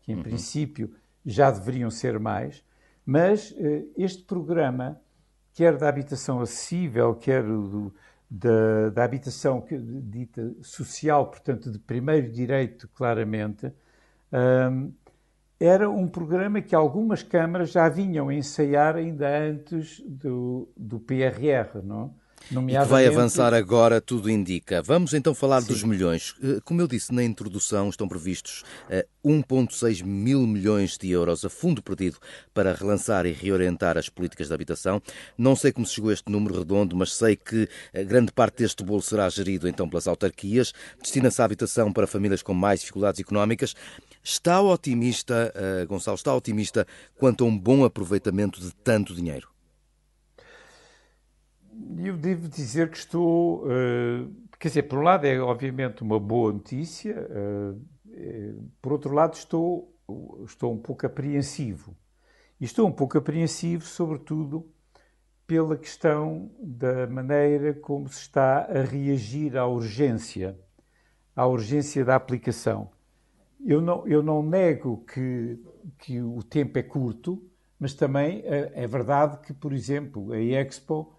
que 0.00 0.12
em 0.12 0.16
uhum. 0.16 0.22
princípio 0.22 0.90
já 1.24 1.50
deveriam 1.50 1.90
ser 1.90 2.18
mais, 2.18 2.64
mas 3.04 3.50
uh, 3.50 3.92
este 3.96 4.22
programa, 4.22 5.00
quer 5.52 5.76
da 5.76 5.88
habitação 5.88 6.40
acessível, 6.40 7.14
quer 7.14 7.42
do, 7.42 7.92
da, 8.30 8.90
da, 8.90 9.04
habitação 9.04 9.64
dita 9.70 10.54
social, 10.62 11.26
portanto, 11.26 11.70
de 11.70 11.78
primeiro 11.78 12.30
direito, 12.30 12.88
claramente, 12.88 13.70
um, 14.32 14.92
era 15.58 15.88
um 15.88 16.06
programa 16.06 16.60
que 16.60 16.74
algumas 16.74 17.22
câmaras 17.22 17.70
já 17.70 17.88
vinham 17.88 18.30
ensaiar 18.30 18.96
ainda 18.96 19.26
antes 19.26 20.00
do, 20.06 20.68
do 20.76 21.00
PRR, 21.00 21.82
não? 21.82 22.14
Nomeadamente... 22.50 22.86
Que 22.86 22.92
vai 22.92 23.06
avançar 23.06 23.52
agora, 23.52 24.00
tudo 24.00 24.30
indica. 24.30 24.82
Vamos 24.82 25.12
então 25.14 25.34
falar 25.34 25.62
Sim. 25.62 25.68
dos 25.68 25.82
milhões. 25.82 26.34
Eh, 26.42 26.60
como 26.64 26.80
eu 26.80 26.86
disse 26.86 27.12
na 27.12 27.24
introdução, 27.24 27.88
estão 27.88 28.06
previstos 28.06 28.62
1,6 29.24 30.00
eh, 30.00 30.04
mil 30.04 30.46
milhões 30.46 30.96
de 30.96 31.10
euros 31.10 31.44
a 31.44 31.50
fundo 31.50 31.82
perdido 31.82 32.18
para 32.54 32.72
relançar 32.72 33.26
e 33.26 33.32
reorientar 33.32 33.98
as 33.98 34.08
políticas 34.08 34.48
de 34.48 34.54
habitação. 34.54 35.02
Não 35.36 35.56
sei 35.56 35.72
como 35.72 35.86
se 35.86 35.94
chegou 35.94 36.10
a 36.10 36.12
este 36.14 36.30
número 36.30 36.58
redondo, 36.58 36.96
mas 36.96 37.12
sei 37.12 37.36
que 37.36 37.68
eh, 37.92 38.04
grande 38.04 38.32
parte 38.32 38.58
deste 38.58 38.84
bolo 38.84 39.02
será 39.02 39.28
gerido 39.28 39.68
então 39.68 39.88
pelas 39.88 40.06
autarquias. 40.06 40.72
Destina-se 41.02 41.42
à 41.42 41.44
habitação 41.44 41.92
para 41.92 42.06
famílias 42.06 42.42
com 42.42 42.54
mais 42.54 42.80
dificuldades 42.80 43.20
económicas. 43.20 43.74
Está 44.22 44.60
otimista, 44.60 45.52
Gonçalo, 45.88 46.16
está 46.16 46.34
otimista 46.34 46.84
quanto 47.16 47.44
a 47.44 47.46
um 47.46 47.56
bom 47.56 47.84
aproveitamento 47.84 48.60
de 48.60 48.74
tanto 48.74 49.14
dinheiro? 49.14 49.55
Eu 51.98 52.16
devo 52.16 52.48
dizer 52.48 52.90
que 52.90 52.96
estou. 52.96 53.64
Uh, 53.64 54.32
quer 54.58 54.68
dizer, 54.68 54.82
por 54.84 54.98
um 54.98 55.02
lado 55.02 55.26
é 55.26 55.38
obviamente 55.38 56.02
uma 56.02 56.18
boa 56.18 56.52
notícia, 56.52 57.14
uh, 57.14 58.70
por 58.80 58.92
outro 58.92 59.12
lado 59.12 59.34
estou, 59.34 59.94
estou 60.44 60.72
um 60.72 60.78
pouco 60.78 61.06
apreensivo. 61.06 61.96
E 62.60 62.64
estou 62.64 62.88
um 62.88 62.92
pouco 62.92 63.18
apreensivo, 63.18 63.84
sobretudo, 63.84 64.66
pela 65.46 65.76
questão 65.76 66.50
da 66.58 67.06
maneira 67.06 67.74
como 67.74 68.08
se 68.08 68.20
está 68.20 68.62
a 68.62 68.82
reagir 68.82 69.56
à 69.56 69.66
urgência, 69.66 70.58
à 71.34 71.46
urgência 71.46 72.04
da 72.04 72.16
aplicação. 72.16 72.90
Eu 73.64 73.80
não, 73.80 74.06
eu 74.06 74.22
não 74.22 74.42
nego 74.42 75.04
que, 75.04 75.58
que 75.98 76.20
o 76.20 76.42
tempo 76.42 76.78
é 76.78 76.82
curto, 76.82 77.42
mas 77.78 77.94
também 77.94 78.42
é, 78.44 78.86
verdade 78.86 79.38
que, 79.40 79.52
por 79.52 79.72
exemplo, 79.72 80.32
a 80.32 80.40
Expo 80.40 81.12
eh, 81.12 81.16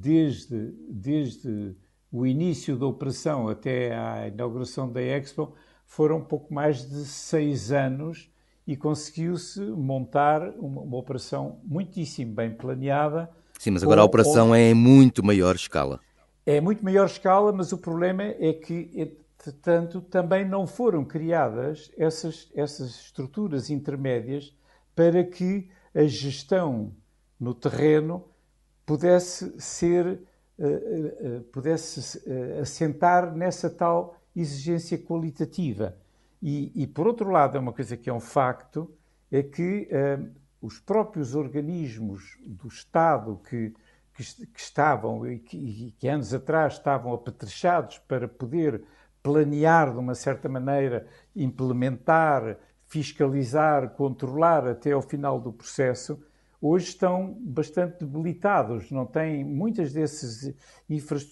desde, 0.00 0.72
desde 0.88 1.76
o 2.10 2.26
início 2.26 2.76
da 2.76 2.86
operação 2.86 3.48
até 3.48 3.94
à 3.94 4.28
inauguração 4.28 4.90
da 4.90 5.00
Expo, 5.00 5.54
foram 5.86 6.20
pouco 6.20 6.52
mais 6.52 6.88
de 6.88 7.04
seis 7.04 7.70
anos 7.72 8.30
e 8.66 8.76
conseguiu-se 8.76 9.60
montar 9.60 10.42
uma, 10.58 10.82
uma, 10.82 10.96
operação 10.98 11.60
muitíssimo 11.64 12.34
bem 12.34 12.50
planeada. 12.50 13.30
Sim, 13.58 13.70
mas 13.70 13.82
agora 13.82 14.00
com, 14.00 14.02
a 14.02 14.06
operação 14.06 14.48
com... 14.48 14.54
é 14.54 14.70
em 14.70 14.74
muito 14.74 15.24
maior 15.24 15.54
escala. 15.54 16.00
É 16.44 16.60
muito 16.60 16.84
maior 16.84 17.06
escala, 17.06 17.52
mas 17.52 17.72
o 17.72 17.78
problema 17.78 18.22
é 18.22 18.52
que, 18.52 18.90
entretanto, 18.94 20.00
também 20.02 20.46
não 20.46 20.66
foram 20.66 21.04
criadas 21.04 21.90
essas, 21.96 22.50
essas 22.54 22.90
estruturas 22.90 23.70
intermédias 23.70 24.54
para 24.94 25.24
que 25.24 25.70
a 25.94 26.04
gestão 26.04 26.92
no 27.40 27.54
terreno 27.54 28.24
pudesse 28.88 29.60
ser, 29.60 30.18
uh, 30.58 30.64
uh, 30.66 31.40
pudesse 31.52 32.22
assentar 32.58 33.36
nessa 33.36 33.68
tal 33.68 34.16
exigência 34.34 34.96
qualitativa. 34.96 35.94
E, 36.40 36.72
e, 36.74 36.86
por 36.86 37.06
outro 37.06 37.30
lado, 37.30 37.58
é 37.58 37.60
uma 37.60 37.72
coisa 37.72 37.98
que 37.98 38.08
é 38.08 38.12
um 38.12 38.20
facto, 38.20 38.90
é 39.30 39.42
que 39.42 39.88
os 40.62 40.78
próprios 40.78 41.34
organismos 41.34 42.38
do 42.46 42.68
Estado 42.68 43.40
que, 43.48 43.74
que, 44.14 44.46
que 44.46 44.60
estavam 44.60 45.26
e 45.26 45.38
que, 45.38 45.56
e 45.56 45.90
que 45.98 46.08
anos 46.08 46.32
atrás 46.32 46.74
estavam 46.74 47.12
apetrechados 47.12 47.98
para 47.98 48.28
poder 48.28 48.84
planear 49.22 49.92
de 49.92 49.98
uma 49.98 50.14
certa 50.14 50.48
maneira, 50.48 51.06
implementar, 51.34 52.56
fiscalizar, 52.86 53.90
controlar 53.90 54.66
até 54.66 54.92
ao 54.92 55.02
final 55.02 55.38
do 55.38 55.52
processo, 55.52 56.22
hoje 56.60 56.86
estão 56.86 57.36
bastante 57.40 58.04
debilitados, 58.04 58.90
não 58.90 59.06
têm 59.06 59.44
muitas 59.44 59.92
desses, 59.92 60.54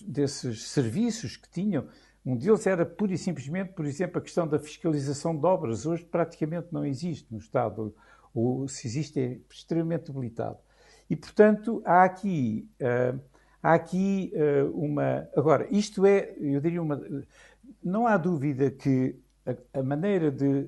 desses 0.06 0.68
serviços 0.68 1.36
que 1.36 1.48
tinham. 1.48 1.86
Um 2.24 2.36
deles 2.36 2.66
era 2.66 2.84
pura 2.84 3.12
e 3.12 3.18
simplesmente, 3.18 3.72
por 3.72 3.86
exemplo, 3.86 4.18
a 4.18 4.20
questão 4.20 4.48
da 4.48 4.58
fiscalização 4.58 5.36
de 5.36 5.46
obras. 5.46 5.86
Hoje 5.86 6.04
praticamente 6.04 6.68
não 6.72 6.84
existe 6.84 7.32
no 7.32 7.38
Estado, 7.38 7.94
ou 8.34 8.66
se 8.66 8.86
existe 8.86 9.20
é 9.20 9.38
extremamente 9.48 10.10
debilitado. 10.10 10.58
E, 11.08 11.14
portanto, 11.14 11.80
há 11.84 12.02
aqui, 12.02 12.68
uh, 12.80 13.20
há 13.62 13.74
aqui 13.74 14.32
uh, 14.34 14.70
uma. 14.76 15.28
Agora, 15.36 15.68
isto 15.70 16.04
é, 16.04 16.34
eu 16.40 16.60
diria, 16.60 16.82
uma. 16.82 17.00
Não 17.82 18.06
há 18.06 18.16
dúvida 18.16 18.70
que 18.70 19.16
a, 19.46 19.78
a 19.78 19.82
maneira 19.82 20.30
de 20.30 20.66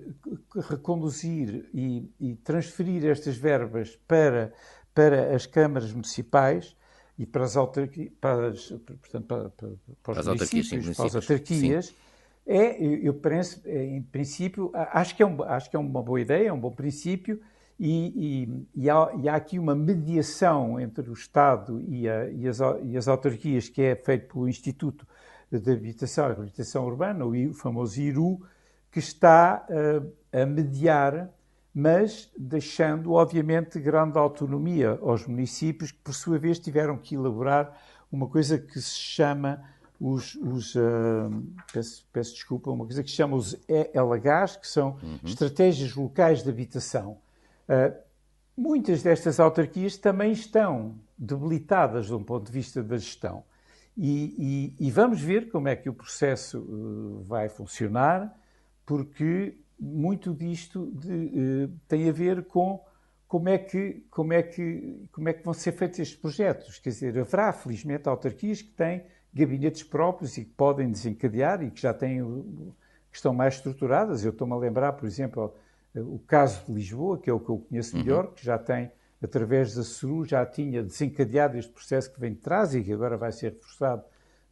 reconduzir 0.69 1.69
e, 1.75 2.11
e, 2.21 2.37
transferir 2.37 3.05
estas 3.05 3.37
verbas 3.37 3.99
para, 4.07 4.53
para 4.95 5.35
as 5.35 5.47
câmaras 5.47 5.93
municipais 5.93 6.77
e 7.19 7.27
para 7.27 7.45
as 7.45 7.57
autarquias, 7.57 8.13
para, 8.21 8.49
as, 8.49 8.69
portanto, 8.69 9.27
para, 9.27 9.51
para, 9.51 9.69
para 10.03 10.13
os 10.13 10.19
para 10.19 10.35
municípios, 10.35 10.69
sim, 10.69 10.95
para 10.95 11.07
as 11.07 11.17
autarquias, 11.17 11.87
sim. 11.87 11.95
é, 12.47 12.81
eu 12.81 13.15
penso, 13.15 13.61
é, 13.65 13.85
em 13.85 14.03
princípio, 14.03 14.71
acho 14.75 15.17
que, 15.17 15.23
é 15.23 15.27
um, 15.27 15.43
acho 15.43 15.69
que 15.69 15.77
é 15.77 15.79
uma 15.79 16.03
boa 16.03 16.21
ideia, 16.21 16.49
é 16.49 16.53
um 16.53 16.61
bom 16.61 16.71
princípio, 16.71 17.41
e, 17.81 18.47
e, 18.75 18.83
e, 18.85 18.91
há, 18.91 19.13
e 19.21 19.29
há, 19.29 19.35
aqui 19.35 19.59
uma 19.59 19.75
mediação 19.75 20.81
entre 20.81 21.09
o 21.11 21.13
Estado 21.13 21.85
e, 21.89 22.09
a, 22.09 22.23
as, 22.49 22.61
as, 22.61 23.09
autarquias 23.09 23.69
que 23.69 23.83
é 23.83 23.97
feito 23.97 24.33
pelo 24.33 24.49
Instituto 24.49 25.07
de 25.51 25.73
Habitação 25.73 26.27
e 26.27 26.29
Reabilitação 26.29 26.87
Urbana, 26.87 27.25
o 27.25 27.55
famoso 27.55 28.01
IRU, 28.01 28.43
que 28.91 28.99
está 28.99 29.67
uh, 29.69 30.13
a 30.33 30.47
mediar, 30.47 31.31
mas 31.75 32.31
deixando, 32.37 33.13
obviamente, 33.13 33.79
grande 33.79 34.19
autonomia 34.19 34.99
aos 35.03 35.27
municípios, 35.27 35.93
que, 35.93 35.99
por 35.99 36.15
sua 36.15 36.39
vez, 36.39 36.59
tiveram 36.59 36.97
que 36.97 37.15
elaborar 37.15 37.79
uma 38.11 38.27
coisa 38.27 38.59
que 38.59 38.81
se 38.81 38.97
chama 38.97 39.63
os, 40.01 40.35
os 40.37 40.75
uh, 40.75 40.81
peço, 41.73 42.07
peço, 42.13 42.35
desculpa, 42.35 42.71
uma 42.71 42.85
coisa 42.85 43.03
que 43.03 43.11
se 43.11 43.17
chama 43.17 43.37
os 43.37 43.57
ELHs, 43.69 44.57
que 44.57 44.67
são 44.67 44.99
uhum. 45.03 45.19
estratégias 45.25 45.95
locais 45.95 46.43
de 46.43 46.49
habitação. 46.49 47.19
Uh, 47.69 47.95
muitas 48.57 49.03
destas 49.03 49.39
autarquias 49.41 49.97
também 49.97 50.33
estão 50.33 50.95
debilitadas 51.17 52.07
de 52.07 52.15
um 52.15 52.23
ponto 52.23 52.47
de 52.47 52.53
vista 52.53 52.83
da 52.83 52.97
gestão. 52.97 53.45
E, 53.97 54.75
e, 54.79 54.87
e 54.87 54.91
vamos 54.91 55.21
ver 55.21 55.51
como 55.51 55.67
é 55.67 55.75
que 55.75 55.89
o 55.89 55.93
processo 55.93 56.61
uh, 56.61 57.25
vai 57.25 57.49
funcionar 57.49 58.33
porque 58.89 59.55
muito 59.79 60.33
disto 60.33 60.91
de, 60.93 61.67
uh, 61.67 61.73
tem 61.87 62.09
a 62.09 62.13
ver 62.13 62.47
com 62.47 62.83
como 63.29 63.51
é, 63.51 63.59
que, 63.59 64.03
como, 64.11 64.33
é 64.33 64.43
que, 64.43 65.07
como 65.13 65.29
é 65.29 65.35
que 65.35 65.45
vão 65.45 65.53
ser 65.53 65.73
feitos 65.73 65.99
estes 65.99 66.19
projetos. 66.19 66.79
Quer 66.79 66.89
dizer, 66.89 67.19
haverá, 67.19 67.53
felizmente, 67.53 68.09
autarquias 68.09 68.63
que 68.63 68.71
têm 68.71 69.05
gabinetes 69.35 69.83
próprios 69.83 70.39
e 70.39 70.45
que 70.47 70.53
podem 70.53 70.91
desencadear 70.91 71.63
e 71.63 71.71
que 71.71 71.83
já 71.83 71.93
têm, 71.93 72.25
que 73.11 73.19
estão 73.19 73.35
mais 73.35 73.57
estruturadas. 73.57 74.25
Eu 74.25 74.31
estou-me 74.31 74.55
a 74.55 74.57
lembrar, 74.57 74.95
por 74.95 75.07
exemplo, 75.07 75.55
o 75.95 76.19
caso 76.21 76.65
de 76.65 76.73
Lisboa, 76.73 77.19
que 77.19 77.29
é 77.29 77.33
o 77.33 77.39
que 77.39 77.51
eu 77.51 77.59
conheço 77.59 77.95
uhum. 77.95 78.03
melhor, 78.03 78.25
uhum. 78.25 78.33
que 78.33 78.43
já 78.43 78.57
tem, 78.57 78.91
através 79.23 79.75
da 79.75 79.83
SURU, 79.83 80.25
já 80.25 80.47
tinha 80.47 80.83
desencadeado 80.83 81.59
este 81.59 81.71
processo 81.71 82.11
que 82.11 82.19
vem 82.19 82.33
de 82.33 82.41
trás 82.41 82.75
e 82.75 82.83
que 82.83 82.95
agora 82.95 83.19
vai 83.19 83.33
ser 83.33 83.53
reforçado 83.53 84.03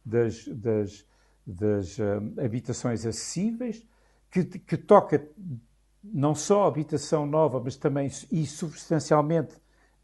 das, 0.05 0.47
das, 0.47 1.07
das 1.47 1.97
uh, 1.97 2.21
habitações 2.45 3.03
acessíveis 3.07 3.83
que, 4.29 4.43
que 4.43 4.77
toca 4.77 5.27
não 6.03 6.35
só 6.35 6.63
a 6.63 6.67
habitação 6.67 7.25
nova, 7.25 7.61
mas 7.63 7.75
também 7.75 8.09
e 8.31 8.45
substancialmente 8.45 9.55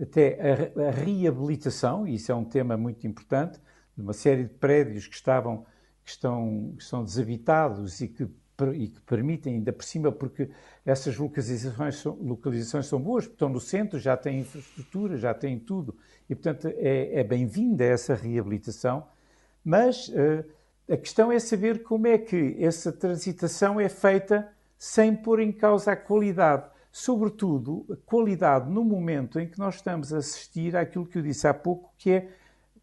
até 0.01 0.71
a, 0.75 0.87
a, 0.87 0.91
reabilitação, 0.91 2.07
e 2.07 2.15
isso 2.15 2.31
é 2.31 2.35
um 2.35 2.43
tema 2.43 2.75
muito 2.75 3.05
importante, 3.07 3.59
de 3.95 4.01
uma 4.01 4.13
série 4.13 4.43
de 4.43 4.53
prédios 4.53 5.07
que 5.07 5.15
estavam 5.15 5.65
que 6.03 6.09
estão, 6.09 6.75
que 6.77 7.03
desabitados 7.03 8.01
e 8.01 8.09
que, 8.09 8.27
e 8.73 8.87
que 8.89 9.01
permitem, 9.01 9.55
ainda 9.55 9.71
por 9.71 9.85
cima, 9.85 10.11
porque 10.11 10.49
essas 10.85 11.17
localizações 11.17 11.95
são, 11.95 12.17
localizações 12.21 12.87
são 12.87 12.99
boas, 12.99 13.23
estão 13.23 13.47
no 13.47 13.59
centro, 13.59 13.97
já 13.97 14.17
têm 14.17 14.41
infraestrutura, 14.41 15.15
já 15.15 15.33
têm 15.33 15.57
tudo, 15.57 15.95
e 16.29 16.35
portanto 16.35 16.67
é, 16.67 17.19
é 17.19 17.23
bem-vinda 17.23 17.85
essa 17.85 18.13
reabilitação, 18.13 19.07
mas 19.63 20.09
uh, 20.09 20.43
a 20.89 20.97
questão 20.97 21.31
é 21.31 21.39
saber 21.39 21.83
como 21.83 22.07
é 22.07 22.17
que 22.17 22.57
essa 22.59 22.91
transitação 22.91 23.79
é 23.79 23.87
feita 23.87 24.49
sem 24.77 25.15
pôr 25.15 25.39
em 25.39 25.51
causa 25.51 25.93
a 25.93 25.95
qualidade. 25.95 26.65
Sobretudo, 26.91 27.85
a 27.89 27.95
qualidade 28.05 28.69
no 28.69 28.83
momento 28.83 29.39
em 29.39 29.47
que 29.47 29.57
nós 29.57 29.75
estamos 29.75 30.13
a 30.13 30.17
assistir 30.17 30.75
àquilo 30.75 31.05
que 31.05 31.17
eu 31.17 31.21
disse 31.21 31.47
há 31.47 31.53
pouco, 31.53 31.91
que 31.97 32.11
é 32.11 32.29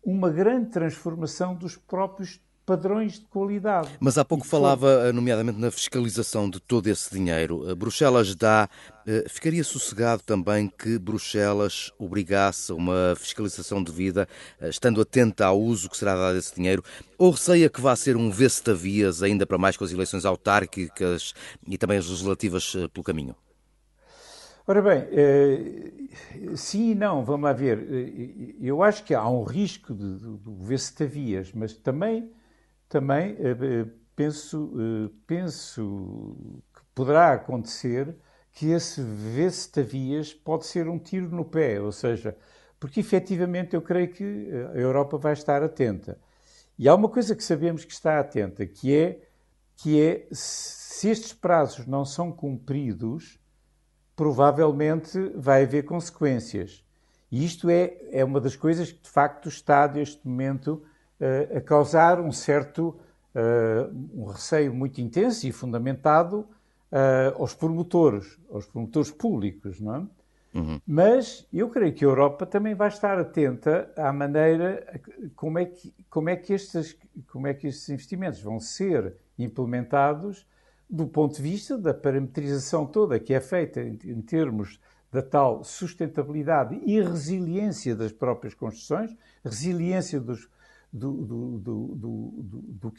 uma 0.02 0.30
grande 0.30 0.70
transformação 0.70 1.54
dos 1.54 1.76
próprios 1.76 2.40
padrões 2.70 3.14
de 3.14 3.26
qualidade. 3.26 3.88
Mas 3.98 4.16
há 4.16 4.24
pouco 4.24 4.46
falava, 4.46 5.08
eh, 5.08 5.12
nomeadamente, 5.12 5.58
na 5.58 5.72
fiscalização 5.72 6.48
de 6.48 6.60
todo 6.60 6.86
esse 6.86 7.12
dinheiro. 7.12 7.68
Eh, 7.68 7.74
Bruxelas 7.74 8.32
dá. 8.36 8.68
Eh, 9.04 9.24
ficaria 9.28 9.64
sossegado 9.64 10.22
também 10.22 10.68
que 10.68 10.96
Bruxelas 10.96 11.90
obrigasse 11.98 12.72
uma 12.72 13.16
fiscalização 13.16 13.82
devida, 13.82 14.28
estando 14.62 15.00
atenta 15.00 15.46
ao 15.46 15.60
uso 15.60 15.90
que 15.90 15.96
será 15.96 16.14
dado 16.14 16.36
desse 16.36 16.54
dinheiro, 16.54 16.84
ou 17.18 17.32
receia 17.32 17.68
que 17.68 17.80
vá 17.80 17.96
ser 17.96 18.16
um 18.16 18.30
vê-se-vias 18.30 19.20
ainda 19.20 19.44
para 19.44 19.58
mais 19.58 19.76
com 19.76 19.82
as 19.82 19.90
eleições 19.90 20.24
autárquicas 20.24 21.34
e 21.66 21.76
também 21.76 21.98
as 21.98 22.08
legislativas 22.08 22.76
pelo 22.92 23.02
caminho? 23.02 23.34
Ora 24.64 24.80
bem, 24.80 25.08
sim 26.54 26.92
e 26.92 26.94
não, 26.94 27.24
vamos 27.24 27.42
lá 27.42 27.52
ver. 27.52 28.54
Eu 28.60 28.80
acho 28.80 29.02
que 29.02 29.12
há 29.12 29.28
um 29.28 29.42
risco 29.42 29.92
de, 29.92 30.18
de, 30.18 30.36
de 30.36 30.50
ver-se 30.64 30.94
mas 31.56 31.72
também, 31.72 32.30
também 32.90 33.32
uh, 33.34 33.90
penso, 34.14 34.70
penso 35.26 36.36
que 36.74 36.82
poderá 36.94 37.32
acontecer 37.32 38.14
que 38.52 38.70
esse 38.70 39.00
ver-se 39.00 39.70
pode 40.44 40.66
ser 40.66 40.88
um 40.88 40.98
tiro 40.98 41.30
no 41.30 41.44
pé, 41.44 41.80
ou 41.80 41.92
seja, 41.92 42.36
porque 42.78 43.00
efetivamente 43.00 43.74
eu 43.74 43.80
creio 43.80 44.12
que 44.12 44.50
a 44.74 44.78
Europa 44.78 45.16
vai 45.16 45.32
estar 45.32 45.62
atenta. 45.62 46.18
E 46.78 46.88
há 46.88 46.94
uma 46.94 47.08
coisa 47.08 47.36
que 47.36 47.44
sabemos 47.44 47.84
que 47.84 47.92
está 47.92 48.18
atenta, 48.18 48.66
que 48.66 48.94
é, 48.94 49.20
que 49.76 50.00
é 50.02 50.26
se 50.32 51.08
estes 51.08 51.32
prazos 51.32 51.86
não 51.86 52.04
são 52.04 52.32
cumpridos, 52.32 53.38
provavelmente 54.16 55.18
vai 55.36 55.62
haver 55.62 55.84
consequências. 55.84 56.84
E 57.30 57.44
isto 57.44 57.70
é, 57.70 57.96
é 58.10 58.24
uma 58.24 58.40
das 58.40 58.56
coisas 58.56 58.90
que 58.90 59.02
de 59.02 59.08
facto 59.08 59.48
está 59.48 59.86
neste 59.86 60.26
momento 60.26 60.82
uh, 61.20 61.58
a 61.58 61.60
causar 61.60 62.20
um 62.20 62.32
certo 62.32 62.98
uh, 63.34 63.94
um 64.14 64.26
receio 64.26 64.74
muito 64.74 65.00
intenso 65.00 65.46
e 65.46 65.52
fundamentado 65.52 66.40
uh, 66.90 67.40
aos 67.40 67.54
promotores, 67.54 68.38
aos 68.50 68.66
promotores 68.66 69.10
públicos, 69.10 69.80
não 69.80 69.94
é? 69.96 70.06
Uhum. 70.52 70.80
Mas 70.84 71.46
eu 71.52 71.68
creio 71.68 71.92
que 71.92 72.04
a 72.04 72.08
Europa 72.08 72.44
também 72.44 72.74
vai 72.74 72.88
estar 72.88 73.16
atenta 73.18 73.88
à 73.96 74.12
maneira 74.12 75.00
como 75.36 75.60
é 75.60 75.64
que, 75.64 75.94
como 76.08 76.28
é 76.28 76.34
que, 76.34 76.52
estes, 76.52 76.96
como 77.28 77.46
é 77.46 77.54
que 77.54 77.68
estes 77.68 77.88
investimentos 77.88 78.40
vão 78.40 78.58
ser 78.58 79.14
implementados 79.38 80.44
do 80.88 81.06
ponto 81.06 81.36
de 81.36 81.42
vista 81.42 81.78
da 81.78 81.94
parametrização 81.94 82.84
toda 82.84 83.20
que 83.20 83.32
é 83.32 83.40
feita 83.40 83.80
em 83.80 84.20
termos 84.22 84.80
da 85.12 85.22
tal 85.22 85.62
sustentabilidade 85.62 86.80
e 86.84 87.00
resiliência 87.00 87.94
das 87.94 88.10
próprias 88.10 88.52
construções, 88.52 89.16
resiliência 89.44 90.18
dos, 90.18 90.48
do, 90.92 91.12
do, 91.12 91.58
do, 91.58 92.34
do, 92.80 92.92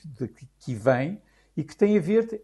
que 0.59 0.73
vem 0.73 1.21
e 1.55 1.63
que 1.63 1.75
tem 1.75 1.97
a 1.97 2.01
ver 2.01 2.41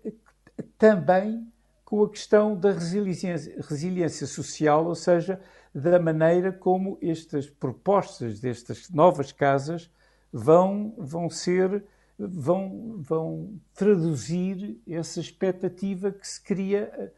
também 0.77 1.47
com 1.85 2.03
a 2.03 2.09
questão 2.09 2.55
da 2.55 2.71
resiliência, 2.71 3.55
resiliência 3.61 4.27
social, 4.27 4.85
ou 4.85 4.95
seja, 4.95 5.39
da 5.73 5.99
maneira 5.99 6.51
como 6.51 6.97
estas 7.01 7.49
propostas 7.49 8.39
destas 8.39 8.89
novas 8.89 9.31
casas 9.31 9.89
vão, 10.31 10.93
vão 10.97 11.29
ser 11.29 11.85
vão, 12.17 12.95
vão 12.97 13.59
traduzir 13.73 14.79
essa 14.87 15.19
expectativa 15.19 16.11
que 16.11 16.27
se 16.27 16.41
cria 16.41 16.91
eh, 16.97 17.11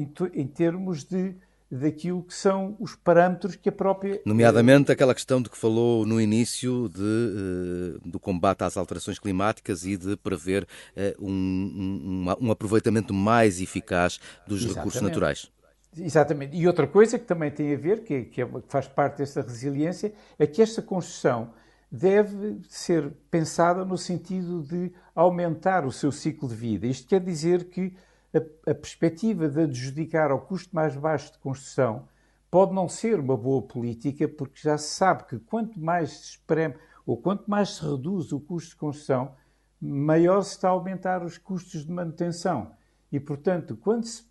em, 0.00 0.12
em 0.32 0.46
termos 0.46 1.04
de 1.04 1.36
daquilo 1.70 2.22
que 2.22 2.32
são 2.32 2.76
os 2.80 2.94
parâmetros 2.94 3.54
que 3.54 3.68
a 3.68 3.72
própria. 3.72 4.20
Nomeadamente 4.24 4.90
aquela 4.90 5.14
questão 5.14 5.40
de 5.42 5.50
que 5.50 5.56
falou 5.56 6.06
no 6.06 6.20
início 6.20 6.88
de, 6.88 7.02
uh, 7.02 8.08
do 8.08 8.18
combate 8.18 8.64
às 8.64 8.76
alterações 8.76 9.18
climáticas 9.18 9.84
e 9.84 9.96
de 9.96 10.16
prever 10.16 10.62
uh, 10.64 11.26
um, 11.26 11.30
um, 11.30 12.46
um, 12.46 12.50
aproveitamento 12.50 13.12
mais 13.12 13.60
eficaz 13.60 14.18
dos 14.46 14.60
Exatamente. 14.60 14.76
recursos 14.76 15.02
naturais. 15.02 15.50
Exatamente. 15.96 16.56
E 16.56 16.66
outra 16.66 16.86
coisa 16.86 17.18
que 17.18 17.26
também 17.26 17.50
tem 17.50 17.74
a 17.74 17.76
ver, 17.76 18.02
que, 18.02 18.24
que, 18.24 18.42
é, 18.42 18.46
que 18.46 18.68
faz 18.68 18.88
parte 18.88 19.18
dessa 19.18 19.42
resiliência, 19.42 20.12
é 20.38 20.46
que 20.46 20.62
esta 20.62 20.80
construção 20.80 21.52
deve 21.90 22.60
ser 22.68 23.10
pensada 23.30 23.84
no 23.84 23.96
sentido 23.96 24.62
de 24.62 24.92
aumentar 25.14 25.86
o 25.86 25.92
seu 25.92 26.12
ciclo 26.12 26.48
de 26.48 26.54
vida. 26.54 26.86
Isto 26.86 27.08
quer 27.08 27.20
dizer 27.20 27.64
que 27.64 27.94
a, 28.34 28.70
a 28.70 28.74
perspectiva 28.74 29.48
de 29.48 29.62
adjudicar 29.62 30.30
ao 30.30 30.40
custo 30.40 30.74
mais 30.74 30.96
baixo 30.96 31.32
de 31.32 31.38
construção 31.38 32.08
pode 32.50 32.72
não 32.72 32.88
ser 32.88 33.20
uma 33.20 33.36
boa 33.36 33.62
política, 33.62 34.26
porque 34.28 34.60
já 34.62 34.78
se 34.78 34.94
sabe 34.94 35.24
que 35.24 35.38
quanto 35.38 35.78
mais 35.78 36.10
se 36.10 36.30
espreme 36.30 36.74
ou 37.06 37.16
quanto 37.16 37.48
mais 37.50 37.76
se 37.76 37.82
reduz 37.82 38.32
o 38.32 38.40
custo 38.40 38.70
de 38.70 38.76
construção, 38.76 39.34
maior 39.80 40.42
se 40.42 40.52
está 40.52 40.68
a 40.68 40.72
aumentar 40.72 41.24
os 41.24 41.38
custos 41.38 41.84
de 41.84 41.92
manutenção. 41.92 42.72
E, 43.10 43.18
portanto, 43.20 43.76
quando 43.76 44.04
se 44.04 44.24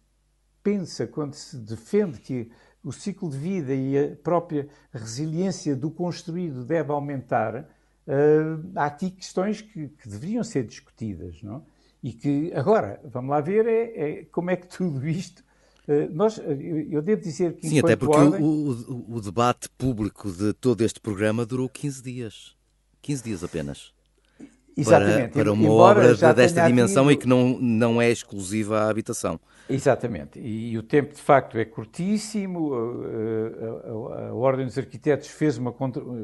pensa, 0.64 1.08
quando 1.08 1.34
se 1.34 1.58
defende 1.58 2.20
que 2.20 2.52
o 2.84 2.92
ciclo 2.92 3.30
de 3.30 3.38
vida 3.38 3.74
e 3.74 3.98
a 3.98 4.16
própria 4.16 4.68
resiliência 4.92 5.76
do 5.76 5.90
construído 5.90 6.64
deve 6.64 6.92
aumentar, 6.92 7.56
uh, 7.64 8.72
há 8.76 8.86
aqui 8.86 9.10
questões 9.12 9.62
que, 9.62 9.90
que, 9.90 10.10
deveriam 10.10 10.44
ser 10.44 10.66
discutidas. 10.66 11.42
Não? 11.42 11.66
E 12.04 12.14
que, 12.14 12.52
agora, 12.54 13.00
vamos 13.04 13.32
lá 13.32 13.42
ver 13.42 13.66
é, 13.66 14.22
é 14.22 14.26
como 14.32 14.52
é 14.52 14.56
que 14.56 14.68
tudo 14.68 15.08
isto. 15.08 15.44
Uh, 15.88 16.14
nós, 16.14 16.38
eu 16.38 17.02
devo 17.02 17.22
dizer 17.22 17.54
que. 17.56 17.68
Sim, 17.68 17.80
até 17.80 17.96
porque 17.96 18.16
ordem... 18.16 18.42
o, 18.42 18.72
o, 19.10 19.16
o 19.16 19.22
debate 19.22 19.70
público 19.78 20.32
de 20.32 20.54
todo 20.54 20.82
este 20.82 21.00
programa 21.00 21.46
durou 21.46 21.68
15 21.70 22.04
dias. 22.04 22.58
15 23.02 23.24
dias 23.24 23.44
apenas. 23.44 23.94
Exatamente. 24.76 25.32
Para, 25.32 25.44
para 25.44 25.54
uma 25.54 25.64
Embora 25.64 26.14
obra 26.14 26.34
desta 26.34 26.68
dimensão 26.68 27.06
havido... 27.06 27.20
e 27.20 27.24
que 27.24 27.28
não, 27.28 27.58
não 27.60 28.02
é 28.02 28.12
exclusiva 28.12 28.82
à 28.82 28.90
habitação. 28.90 29.40
Exatamente. 29.68 30.40
E, 30.40 30.72
e 30.72 30.78
o 30.78 30.84
tempo, 30.84 31.16
de 31.16 31.22
facto, 31.22 31.58
é 31.58 31.66
curtíssimo. 31.66 32.74
A, 32.76 34.18
a, 34.24 34.30
a, 34.30 34.34
Ordem 34.36 34.66
dos 34.66 34.78
Arquitetos 34.78 35.30
fez 35.30 35.58
uma, 35.58 35.74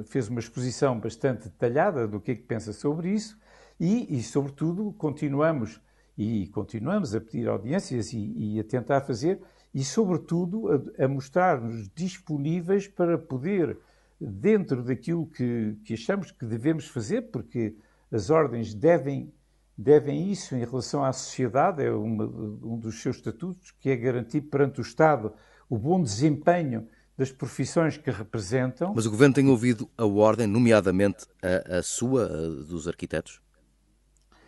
fez 0.05 0.27
uma 0.27 0.39
exposição 0.39 0.99
bastante 0.99 1.45
detalhada 1.45 2.07
do 2.07 2.19
que 2.19 2.31
é 2.31 2.35
que 2.35 2.43
pensa 2.43 2.71
sobre 2.71 3.09
isso 3.09 3.35
e, 3.79 4.17
e 4.17 4.23
sobretudo, 4.23 4.93
continuamos 4.97 5.81
e 6.17 6.47
continuamos 6.47 7.15
a 7.15 7.21
pedir 7.21 7.47
audiências 7.47 8.13
e, 8.13 8.33
e 8.37 8.59
a 8.59 8.63
tentar 8.63 9.01
fazer 9.01 9.39
e, 9.73 9.83
sobretudo, 9.83 10.69
a, 10.71 11.05
a 11.05 11.07
mostrar-nos 11.07 11.89
disponíveis 11.95 12.87
para 12.87 13.17
poder, 13.17 13.77
dentro 14.19 14.83
daquilo 14.83 15.25
que, 15.25 15.75
que 15.83 15.95
achamos 15.95 16.31
que 16.31 16.45
devemos 16.45 16.87
fazer, 16.87 17.23
porque 17.23 17.75
as 18.11 18.29
ordens 18.29 18.73
devem, 18.73 19.33
devem 19.75 20.31
isso 20.31 20.55
em 20.55 20.63
relação 20.63 21.03
à 21.03 21.11
sociedade, 21.11 21.83
é 21.83 21.91
uma, 21.91 22.25
um 22.25 22.77
dos 22.77 23.01
seus 23.01 23.15
estatutos, 23.15 23.71
que 23.71 23.89
é 23.89 23.95
garantir 23.95 24.41
perante 24.41 24.79
o 24.79 24.83
Estado 24.83 25.33
o 25.67 25.77
bom 25.77 26.01
desempenho 26.01 26.87
das 27.17 27.31
profissões 27.31 27.97
que 27.97 28.11
representam. 28.11 28.93
Mas 28.95 29.07
o 29.07 29.11
Governo 29.11 29.33
tem 29.33 29.47
ouvido 29.47 29.89
a 29.97 30.05
ordem, 30.05 30.45
nomeadamente 30.45 31.25
a, 31.41 31.79
a 31.79 31.83
sua, 31.83 32.25
a 32.25 32.47
dos 32.63 32.87
arquitetos? 32.87 33.42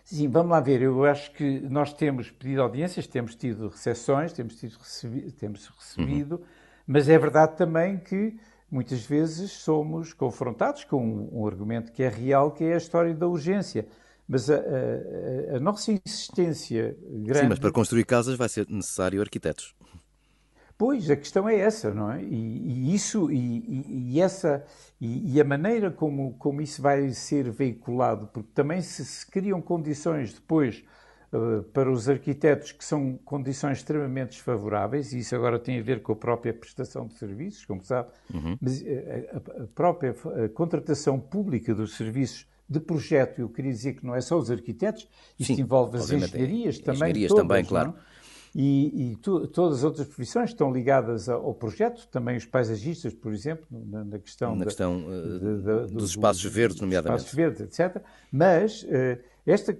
Sim, 0.06 0.30
vamos 0.30 0.52
lá 0.52 0.60
ver. 0.60 0.84
Eu 0.84 1.04
acho 1.04 1.32
que 1.32 1.60
nós 1.62 1.92
temos 1.92 2.30
pedido 2.30 2.62
audiências, 2.62 3.08
temos 3.08 3.36
tido 3.36 3.70
recepções, 3.70 4.32
temos, 4.32 4.56
tido 4.56 4.78
recebi 4.78 5.32
temos 5.32 5.68
recebido, 5.68 6.36
uhum. 6.36 6.44
mas 6.86 7.10
é 7.10 7.18
verdade 7.18 7.58
também 7.58 7.98
que 7.98 8.38
muitas 8.70 9.04
vezes 9.04 9.52
somos 9.52 10.14
confrontados 10.14 10.84
com 10.84 11.04
um, 11.04 11.42
um, 11.42 11.48
argumento 11.48 11.92
que 11.92 12.04
é 12.04 12.08
real, 12.08 12.52
que 12.52 12.64
é 12.64 12.76
a 12.76 12.78
história 12.78 13.16
da 13.16 13.28
urgência. 13.28 13.88
Mas 14.28 14.50
a, 14.50 14.56
a, 14.56 15.58
a, 15.58 15.60
nossa 15.60 15.92
insistência 15.92 16.96
grande. 17.02 17.40
Sim, 17.42 17.50
mas 17.50 17.60
para 17.60 17.72
construir 17.72 18.06
casas 18.06 18.36
vai 18.36 18.50
ser 18.50 18.68
necessário 18.70 19.22
arquitetos. 19.22 19.76
Pois, 20.78 21.10
a 21.10 21.16
questão 21.16 21.48
é 21.48 21.58
essa, 21.58 21.94
não 21.94 22.12
é? 22.12 22.22
E, 22.22 22.36
e 22.36 22.94
isso, 22.94 23.32
e, 23.32 24.12
e 24.12 24.20
essa, 24.20 24.66
e, 25.00 25.36
e, 25.36 25.42
a 25.42 25.44
maneira 25.44 25.90
como, 25.90 26.34
como 26.34 26.62
isso 26.62 26.82
vai 26.82 27.10
ser 27.12 27.50
veiculado, 27.50 28.28
porque 28.28 28.50
também 28.54 28.82
se, 28.82 29.06
se 29.06 29.26
criam 29.26 29.62
condições 29.62 30.34
depois 30.34 30.84
eh, 31.32 31.62
para 31.74 31.90
os 31.90 32.10
arquitetos 32.10 32.74
que 32.74 32.84
são 32.84 33.18
condições 33.24 33.78
extremamente 33.78 34.32
desfavoráveis, 34.32 35.14
e 35.14 35.20
isso 35.20 35.34
agora 35.34 35.58
tem 35.58 35.80
a 35.80 35.82
ver 35.82 36.02
com 36.02 36.12
a 36.12 36.16
própria 36.16 36.54
prestação 36.54 37.08
de 37.08 37.14
serviços, 37.14 37.66
como 37.66 37.84
sabe, 37.84 38.10
uhum. 38.34 38.58
mas 38.60 38.82
eh, 38.86 39.30
a, 39.34 39.64
a 39.64 39.68
própria 39.68 40.16
a 40.46 40.50
contratação 40.50 41.20
pública 41.20 41.74
dos 41.74 41.96
serviços 41.96 42.48
de 42.68 42.80
projeto, 42.80 43.40
eu 43.40 43.50
queria 43.50 43.72
dizer 43.72 43.94
que 43.94 44.06
não 44.06 44.16
é 44.16 44.22
só 44.22 44.38
os 44.38 44.50
arquitetos, 44.50 45.08
isto 45.38 45.56
Sim, 45.56 45.62
envolve 45.62 45.98
as 45.98 46.12
engenharias 46.12 46.80
também. 46.80 46.96
Engenharias 46.96 47.30
todas, 47.30 47.48
também, 47.48 47.64
claro. 47.66 47.90
Não? 47.90 48.15
E, 48.58 49.12
e 49.12 49.16
tu, 49.18 49.46
todas 49.48 49.80
as 49.80 49.84
outras 49.84 50.08
profissões 50.08 50.52
estão 50.52 50.72
ligadas 50.72 51.28
ao 51.28 51.54
projeto, 51.54 52.08
também 52.08 52.38
os 52.38 52.46
paisagistas, 52.46 53.14
por 53.14 53.34
exemplo, 53.34 53.68
na, 53.70 54.06
na 54.06 54.18
questão, 54.18 54.54
na 54.54 54.60
da, 54.60 54.66
questão 54.66 54.98
de, 54.98 55.88
de, 55.88 55.94
dos 55.94 56.12
espaços 56.12 56.42
do, 56.42 56.50
verdes, 56.50 56.80
nomeadamente. 56.80 57.26
Espaços 57.26 57.36
verdes, 57.36 57.62
etc. 57.62 58.02
Mas 58.32 58.84
uh, 58.84 59.22
esta, 59.46 59.78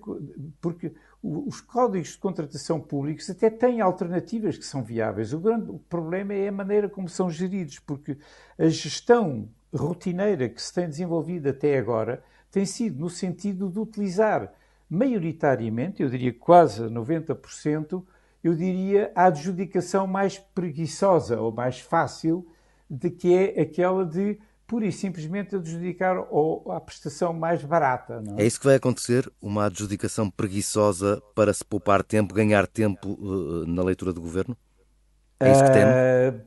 porque 0.60 0.92
os 1.24 1.62
códigos 1.62 2.10
de 2.10 2.18
contratação 2.18 2.82
públicos 2.82 3.30
até 3.30 3.50
têm 3.50 3.80
alternativas 3.80 4.58
que 4.58 4.66
são 4.66 4.84
viáveis. 4.84 5.32
O 5.32 5.40
grande 5.40 5.72
problema 5.88 6.34
é 6.34 6.50
a 6.50 6.52
maneira 6.52 6.90
como 6.90 7.08
são 7.08 7.30
geridos, 7.30 7.80
porque 7.80 8.18
a 8.60 8.68
gestão 8.68 9.48
rotineira 9.74 10.50
que 10.50 10.62
se 10.62 10.74
tem 10.74 10.90
desenvolvido 10.90 11.48
até 11.48 11.78
agora 11.78 12.22
tem 12.52 12.66
sido 12.66 13.00
no 13.00 13.10
sentido 13.10 13.70
de 13.70 13.80
utilizar 13.80 14.54
maioritariamente, 14.90 16.04
eu 16.04 16.10
diria 16.10 16.34
quase 16.34 16.84
90%, 16.84 18.04
eu 18.48 18.54
diria 18.54 19.12
a 19.16 19.26
adjudicação 19.26 20.06
mais 20.06 20.38
preguiçosa 20.38 21.42
ou 21.42 21.52
mais 21.52 21.80
fácil, 21.80 22.48
de 22.88 23.10
que 23.10 23.34
é 23.34 23.60
aquela 23.60 24.06
de 24.06 24.38
pura 24.68 24.86
e 24.86 24.92
simplesmente 24.92 25.56
adjudicar 25.56 26.16
a 26.70 26.80
prestação 26.80 27.34
mais 27.34 27.64
barata. 27.64 28.22
É? 28.38 28.44
é? 28.44 28.46
isso 28.46 28.60
que 28.60 28.68
vai 28.68 28.76
acontecer? 28.76 29.28
Uma 29.42 29.66
adjudicação 29.66 30.30
preguiçosa 30.30 31.20
para 31.34 31.52
se 31.56 31.66
poupar 31.66 32.04
tempo, 32.04 32.36
ganhar 32.36 32.68
tempo 32.68 33.14
uh, 33.14 33.66
na 33.66 33.84
leitura 33.84 34.14
do 34.14 34.22
governo? 34.22 34.56
É 35.40 35.52
isso 35.52 35.64
que 35.64 35.72
teme? 35.72 35.92
Uh, 35.92 36.42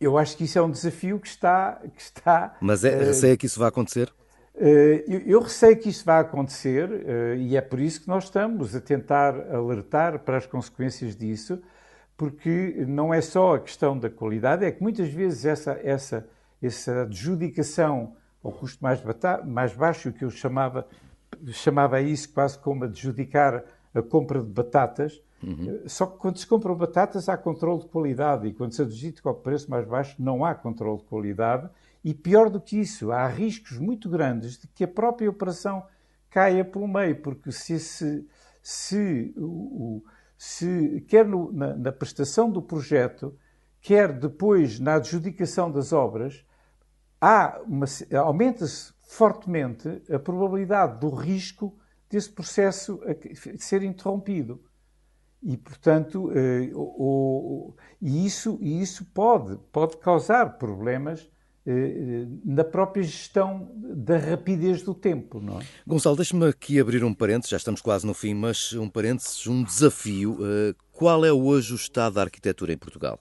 eu 0.00 0.16
acho 0.16 0.36
que 0.36 0.44
isso 0.44 0.56
é 0.56 0.62
um 0.62 0.70
desafio 0.70 1.18
que 1.18 1.26
está. 1.26 1.80
Que 1.96 2.00
está 2.00 2.56
Mas 2.60 2.84
é, 2.84 2.96
receia 2.96 3.36
que 3.36 3.46
isso 3.46 3.58
vai 3.58 3.68
acontecer? 3.68 4.12
Eu, 4.60 5.20
eu 5.20 5.40
receio 5.40 5.74
que 5.78 5.88
isso 5.88 6.04
vai 6.04 6.20
acontecer 6.20 6.90
e 7.38 7.56
é 7.56 7.62
por 7.62 7.80
isso 7.80 8.02
que 8.02 8.08
nós 8.08 8.24
estamos 8.24 8.76
a 8.76 8.80
tentar 8.80 9.34
alertar 9.50 10.18
para 10.18 10.36
as 10.36 10.44
consequências 10.44 11.16
disso, 11.16 11.58
porque 12.14 12.84
não 12.86 13.14
é 13.14 13.22
só 13.22 13.54
a 13.54 13.60
questão 13.60 13.98
da 13.98 14.10
qualidade, 14.10 14.62
é 14.66 14.70
que 14.70 14.82
muitas 14.82 15.08
vezes 15.08 15.46
essa, 15.46 15.80
essa, 15.82 16.28
essa 16.62 17.02
adjudicação 17.04 18.14
ao 18.44 18.52
custo 18.52 18.82
mais, 18.82 19.02
mais 19.46 19.72
baixo, 19.72 20.12
que 20.12 20.26
eu 20.26 20.30
chamava, 20.30 20.86
chamava 21.46 21.98
isso 22.02 22.30
quase 22.30 22.58
como 22.58 22.84
adjudicar 22.84 23.64
a 23.94 24.02
compra 24.02 24.40
de 24.40 24.50
batatas, 24.50 25.22
uhum. 25.42 25.80
só 25.86 26.04
que 26.04 26.18
quando 26.18 26.36
se 26.36 26.46
compram 26.46 26.74
batatas 26.74 27.30
há 27.30 27.38
controle 27.38 27.80
de 27.80 27.88
qualidade 27.88 28.46
e 28.46 28.52
quando 28.52 28.72
se 28.72 28.82
adjudica 28.82 29.26
ao 29.26 29.34
preço 29.34 29.70
mais 29.70 29.86
baixo 29.86 30.16
não 30.18 30.44
há 30.44 30.54
controle 30.54 30.98
de 30.98 31.04
qualidade 31.04 31.70
e 32.02 32.14
pior 32.14 32.48
do 32.48 32.60
que 32.60 32.78
isso, 32.78 33.12
há 33.12 33.26
riscos 33.26 33.78
muito 33.78 34.08
grandes 34.08 34.58
de 34.58 34.66
que 34.68 34.84
a 34.84 34.88
própria 34.88 35.28
operação 35.28 35.84
caia 36.30 36.64
pelo 36.64 36.88
meio, 36.88 37.20
porque 37.20 37.52
se, 37.52 37.78
se, 37.78 38.26
se 38.62 39.34
o, 39.36 40.02
se 40.38 41.04
quer 41.08 41.26
no, 41.26 41.52
na, 41.52 41.76
na, 41.76 41.92
prestação 41.92 42.50
do 42.50 42.62
projeto, 42.62 43.36
quer 43.80 44.12
depois 44.18 44.78
na 44.78 44.94
adjudicação 44.94 45.70
das 45.70 45.92
obras, 45.92 46.44
aumenta-se 48.24 48.94
fortemente 49.00 50.02
a 50.10 50.18
probabilidade 50.18 51.00
do 51.00 51.10
risco 51.10 51.76
desse 52.08 52.30
processo 52.30 53.00
ser 53.58 53.82
interrompido. 53.82 54.62
E, 55.42 55.56
portanto, 55.56 56.30
eh, 56.34 56.70
o, 56.74 56.80
o, 56.80 57.76
e 58.00 58.26
isso, 58.26 58.58
e 58.60 58.80
isso 58.82 59.06
pode, 59.06 59.56
pode 59.72 59.96
causar 59.96 60.58
problemas 60.58 61.30
na 62.44 62.64
própria 62.64 63.02
gestão 63.02 63.70
da 63.74 64.16
rapidez 64.18 64.82
do 64.82 64.94
tempo, 64.94 65.40
não 65.40 65.60
é? 65.60 65.64
Gonçalo, 65.86 66.16
deixe-me 66.16 66.46
aqui 66.46 66.80
abrir 66.80 67.04
um 67.04 67.14
parênteses, 67.14 67.50
já 67.50 67.56
estamos 67.56 67.80
quase 67.80 68.06
no 68.06 68.14
fim, 68.14 68.34
mas 68.34 68.72
um 68.72 68.88
parênteses, 68.88 69.46
um 69.46 69.62
desafio. 69.62 70.38
Eh, 70.40 70.74
qual 70.92 71.24
é 71.24 71.32
hoje 71.32 71.72
o 71.72 71.76
estado 71.76 72.14
da 72.14 72.22
arquitetura 72.22 72.72
em 72.72 72.78
Portugal? 72.78 73.18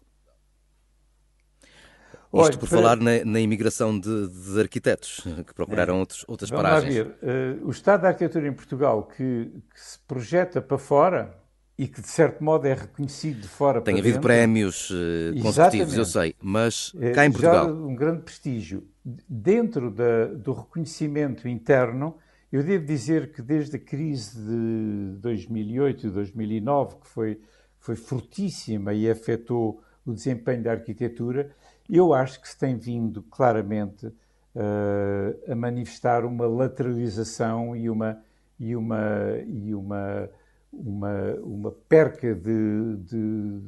Olha, 2.31 2.51
Isto 2.51 2.59
por 2.59 2.69
para... 2.69 2.77
falar 2.77 2.97
na, 2.97 3.25
na 3.25 3.39
imigração 3.39 3.99
de, 3.99 4.27
de, 4.27 4.59
arquitetos, 4.59 5.21
que 5.47 5.53
procuraram 5.53 5.95
é. 5.95 5.99
outros, 5.99 6.23
outras 6.27 6.49
Vamos 6.49 6.63
paragens. 6.63 6.97
Lá 6.97 7.03
ver. 7.03 7.59
Uh, 7.61 7.67
o 7.67 7.71
estado 7.71 8.01
da 8.01 8.09
arquitetura 8.09 8.47
em 8.47 8.53
Portugal, 8.53 9.03
que, 9.03 9.51
que 9.73 9.79
se 9.79 9.97
projeta 10.07 10.61
para 10.61 10.77
fora, 10.77 11.35
e 11.79 11.87
que 11.87 12.01
de 12.01 12.09
certo 12.09 12.43
modo 12.43 12.67
é 12.67 12.73
reconhecido 12.73 13.39
de 13.39 13.47
fora 13.47 13.79
Tem 13.79 13.93
havido 13.93 14.07
dentro. 14.15 14.21
prémios 14.21 14.89
uh, 14.89 15.41
consecutivos, 15.41 15.95
eu 15.95 16.03
sei, 16.03 16.35
mas 16.41 16.91
eh, 16.99 17.11
cá 17.11 17.25
em 17.25 17.31
Portugal. 17.31 17.67
Já 17.67 17.71
um 17.71 17.95
grande 17.95 18.21
prestígio. 18.21 18.85
Dentro 19.29 19.89
da, 19.89 20.25
do 20.25 20.51
reconhecimento 20.51 21.47
interno, 21.47 22.17
eu 22.51 22.61
devo 22.63 22.85
dizer 22.85 23.31
que 23.31 23.41
desde 23.41 23.77
a 23.77 23.79
crise 23.79 24.37
de 24.41 25.19
2008 25.21 26.07
e 26.07 26.09
2009, 26.09 26.95
que 26.97 27.07
foi, 27.07 27.39
foi 27.79 27.95
fortíssima 27.95 28.93
e 28.93 29.09
afetou 29.09 29.81
o 30.05 30.11
desempenho 30.11 30.61
da 30.61 30.71
arquitetura, 30.71 31.49
eu 31.89 32.13
acho 32.13 32.41
que 32.41 32.49
se 32.49 32.59
tem 32.59 32.75
vindo 32.75 33.23
claramente 33.23 34.05
uh, 34.07 35.49
a 35.49 35.55
manifestar 35.55 36.25
uma 36.25 36.45
lateralização 36.45 37.73
e 37.73 37.89
uma, 37.89 38.21
e 38.59 38.75
uma, 38.75 38.99
e 39.47 39.73
uma 39.73 40.29
uma, 40.71 41.33
uma 41.43 41.71
perca 41.71 42.33
de, 42.33 42.97
de, 42.97 43.59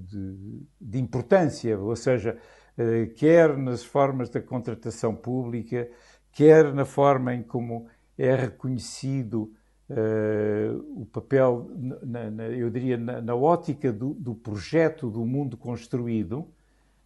de, 0.00 0.66
de 0.80 0.98
importância, 0.98 1.78
ou 1.78 1.96
seja, 1.96 2.36
eh, 2.76 3.06
quer 3.16 3.56
nas 3.56 3.82
formas 3.82 4.28
da 4.30 4.40
contratação 4.40 5.14
pública, 5.14 5.88
quer 6.32 6.72
na 6.72 6.84
forma 6.84 7.34
em 7.34 7.42
como 7.42 7.86
é 8.16 8.34
reconhecido 8.34 9.52
uh, 9.88 11.00
o 11.00 11.06
papel, 11.06 11.70
na, 12.02 12.30
na, 12.30 12.44
eu 12.48 12.70
diria, 12.70 12.96
na, 12.98 13.20
na 13.20 13.34
ótica 13.34 13.92
do, 13.92 14.14
do, 14.14 14.34
projeto 14.34 15.10
do 15.10 15.24
mundo 15.24 15.56
construído, 15.56 16.46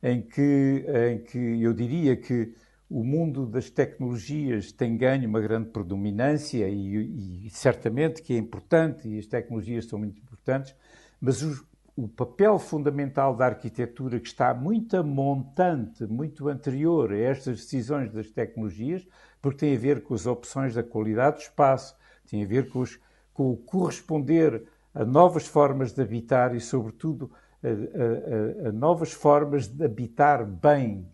em 0.02 0.20
que, 0.20 0.84
em 1.10 1.18
que 1.18 1.62
eu 1.62 1.72
diria 1.72 2.16
que 2.16 2.52
o 2.88 3.02
mundo 3.02 3.46
das 3.46 3.70
tecnologias 3.70 4.70
tem 4.70 4.96
ganho 4.96 5.28
uma 5.28 5.40
grande 5.40 5.70
predominância 5.70 6.68
e, 6.68 7.46
e, 7.46 7.50
certamente 7.50 8.22
que 8.22 8.34
é 8.34 8.36
importante 8.36 9.08
e 9.08 9.18
as 9.18 9.26
tecnologias 9.26 9.86
são 9.86 9.98
muito 9.98 10.20
importantes, 10.20 10.74
mas 11.20 11.42
o, 11.42 11.66
o 11.96 12.08
papel 12.08 12.58
fundamental 12.58 13.34
da 13.34 13.46
arquitetura 13.46 14.20
que 14.20 14.28
está 14.28 14.52
muito 14.52 15.02
montante, 15.02 16.04
muito 16.06 16.48
anterior 16.48 17.12
a 17.12 17.18
estas 17.18 17.60
decisões 17.60 18.12
das 18.12 18.30
tecnologias, 18.30 19.06
porque 19.40 19.58
tem 19.60 19.76
a 19.76 19.78
ver 19.78 20.02
com 20.02 20.14
as 20.14 20.26
opções 20.26 20.74
da 20.74 20.82
qualidade 20.82 21.36
do 21.36 21.42
espaço, 21.42 21.96
tem 22.28 22.44
a 22.44 22.46
ver 22.46 22.68
com, 22.70 22.80
os, 22.80 22.98
com 23.32 23.50
o 23.50 23.56
corresponder 23.56 24.66
a 24.94 25.04
novas 25.04 25.46
formas 25.46 25.92
de 25.92 26.02
habitar 26.02 26.54
e, 26.54 26.60
sobretudo, 26.60 27.30
a, 27.62 28.66
a, 28.66 28.68
a 28.68 28.72
novas 28.72 29.12
formas 29.12 29.66
de 29.66 29.84
habitar 29.84 30.44
bem 30.44 31.08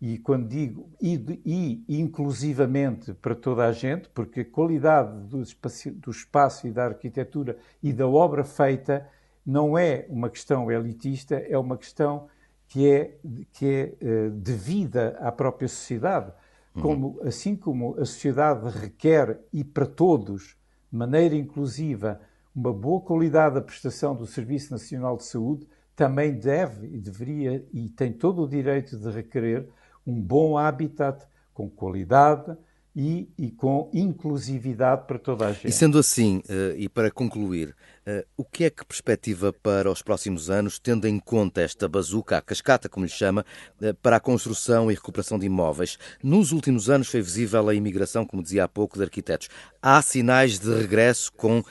e 0.00 0.16
quando 0.18 0.48
digo 0.48 0.88
e, 1.00 1.14
e, 1.44 2.00
inclusivamente 2.00 3.12
para 3.12 3.34
toda 3.34 3.66
a 3.66 3.72
gente, 3.72 4.08
porque 4.08 4.40
a 4.40 4.44
qualidade 4.44 5.26
do 5.28 5.42
espaço, 5.42 5.90
do 5.90 6.10
espaço 6.10 6.66
e 6.66 6.70
da 6.70 6.86
arquitetura 6.86 7.58
e 7.82 7.92
da 7.92 8.08
obra 8.08 8.42
feita 8.42 9.06
não 9.44 9.76
é 9.76 10.06
uma 10.08 10.30
questão 10.30 10.70
elitista, 10.70 11.34
é 11.34 11.58
uma 11.58 11.76
questão 11.76 12.28
que 12.66 12.88
é, 12.88 13.18
que 13.52 13.66
é 13.66 13.94
uh, 14.00 14.30
devida 14.30 15.18
à 15.20 15.30
própria 15.30 15.68
sociedade. 15.68 16.32
Uhum. 16.74 16.82
Como, 16.82 17.20
assim 17.24 17.56
como 17.56 17.94
a 17.94 18.04
sociedade 18.04 18.70
requer, 18.78 19.40
e 19.52 19.64
para 19.64 19.86
todos, 19.86 20.56
de 20.90 20.96
maneira 20.96 21.34
inclusiva, 21.34 22.20
uma 22.54 22.72
boa 22.72 23.00
qualidade 23.00 23.56
da 23.56 23.60
prestação 23.60 24.14
do 24.14 24.24
Serviço 24.24 24.70
Nacional 24.70 25.16
de 25.16 25.24
Saúde, 25.24 25.66
também 25.96 26.32
deve 26.32 26.86
e 26.86 26.98
deveria 26.98 27.66
e 27.72 27.88
tem 27.90 28.12
todo 28.12 28.44
o 28.44 28.48
direito 28.48 28.96
de 28.96 29.10
requerer 29.10 29.68
um 30.10 30.20
bom 30.20 30.58
habitat 30.58 31.24
com 31.54 31.68
qualidade 31.68 32.56
e, 32.94 33.28
e, 33.38 33.50
com 33.52 33.88
inclusividade 33.94 35.06
para 35.06 35.18
toda 35.18 35.46
a 35.46 35.52
gente. 35.52 35.68
E 35.68 35.72
sendo 35.72 35.98
assim, 35.98 36.38
uh, 36.48 36.76
e 36.76 36.88
para 36.88 37.08
concluir, 37.10 37.68
uh, 37.68 38.26
o 38.36 38.44
que 38.44 38.64
é 38.64 38.70
que 38.70 38.84
perspectiva 38.84 39.52
para 39.52 39.88
os 39.90 40.02
próximos 40.02 40.50
anos, 40.50 40.78
tendo 40.78 41.06
em 41.06 41.20
conta 41.20 41.60
esta 41.60 41.88
bazuca, 41.88 42.38
a 42.38 42.42
cascata, 42.42 42.88
como 42.88 43.06
lhe 43.06 43.10
chama, 43.10 43.44
uh, 43.80 43.94
para 44.02 44.16
a 44.16 44.20
construção 44.20 44.90
e 44.90 44.94
recuperação 44.94 45.38
de 45.38 45.46
imóveis? 45.46 45.98
Nos 46.22 46.50
últimos 46.50 46.90
anos 46.90 47.08
foi 47.08 47.22
visível 47.22 47.68
a 47.68 47.74
imigração, 47.74 48.26
como 48.26 48.42
dizia 48.42 48.64
há 48.64 48.68
pouco, 48.68 48.98
de 48.98 49.04
arquitetos. 49.04 49.48
Há 49.80 50.02
sinais 50.02 50.58
de 50.58 50.74
regresso 50.74 51.32
com 51.32 51.62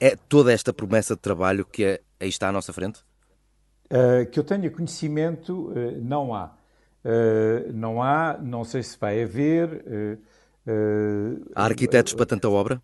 é 0.00 0.16
toda 0.28 0.52
esta 0.52 0.72
promessa 0.72 1.14
de 1.14 1.20
trabalho 1.20 1.64
que 1.64 1.84
é, 1.84 2.00
aí 2.18 2.28
está 2.28 2.48
à 2.48 2.52
nossa 2.52 2.72
frente? 2.72 3.00
que 4.30 4.38
eu 4.38 4.44
tenha 4.44 4.70
conhecimento, 4.70 5.74
não 6.00 6.32
há. 6.32 6.59
Uh, 7.04 7.72
não 7.72 8.02
há, 8.02 8.38
não 8.40 8.64
sei 8.64 8.82
se 8.82 8.98
vai 8.98 9.22
haver. 9.22 9.84
Uh, 10.66 11.50
há 11.54 11.64
arquitetos 11.64 12.14
para 12.14 12.26
tanta 12.26 12.48
obra? 12.48 12.82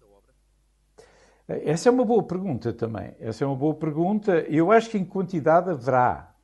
Essa 1.47 1.89
é 1.89 1.93
uma 1.93 2.05
boa 2.05 2.23
pergunta 2.23 2.73
também. 2.73 3.15
Essa 3.21 3.45
é 3.45 3.47
uma 3.47 3.57
boa 3.57 3.75
pergunta. 3.75 4.41
Eu 4.49 4.73
acho 4.73 4.91
que 4.91 4.99
em 4.99 5.05
quantidade 5.05 5.71
haverá. 5.71 6.35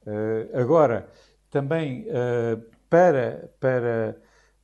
agora, 0.55 1.09
também 1.51 2.07
para, 2.89 3.51
para, 3.59 4.17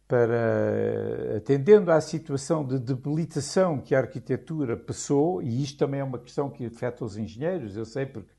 para 0.07 1.37
atendendo 1.39 1.91
à 1.91 2.01
situação 2.01 2.65
de 2.65 2.79
debilitação 2.79 3.81
que 3.81 3.97
a 3.97 3.99
arquitetura 3.99 4.77
passou, 4.77 5.43
e 5.43 5.61
isto 5.61 5.77
também 5.77 5.99
é 5.99 6.05
uma 6.05 6.21
questão 6.21 6.49
que 6.49 6.67
afeta 6.67 7.05
os 7.05 7.17
engenheiros, 7.17 7.77
eu 7.77 7.85
sei 7.85 8.07
porque 8.07 8.31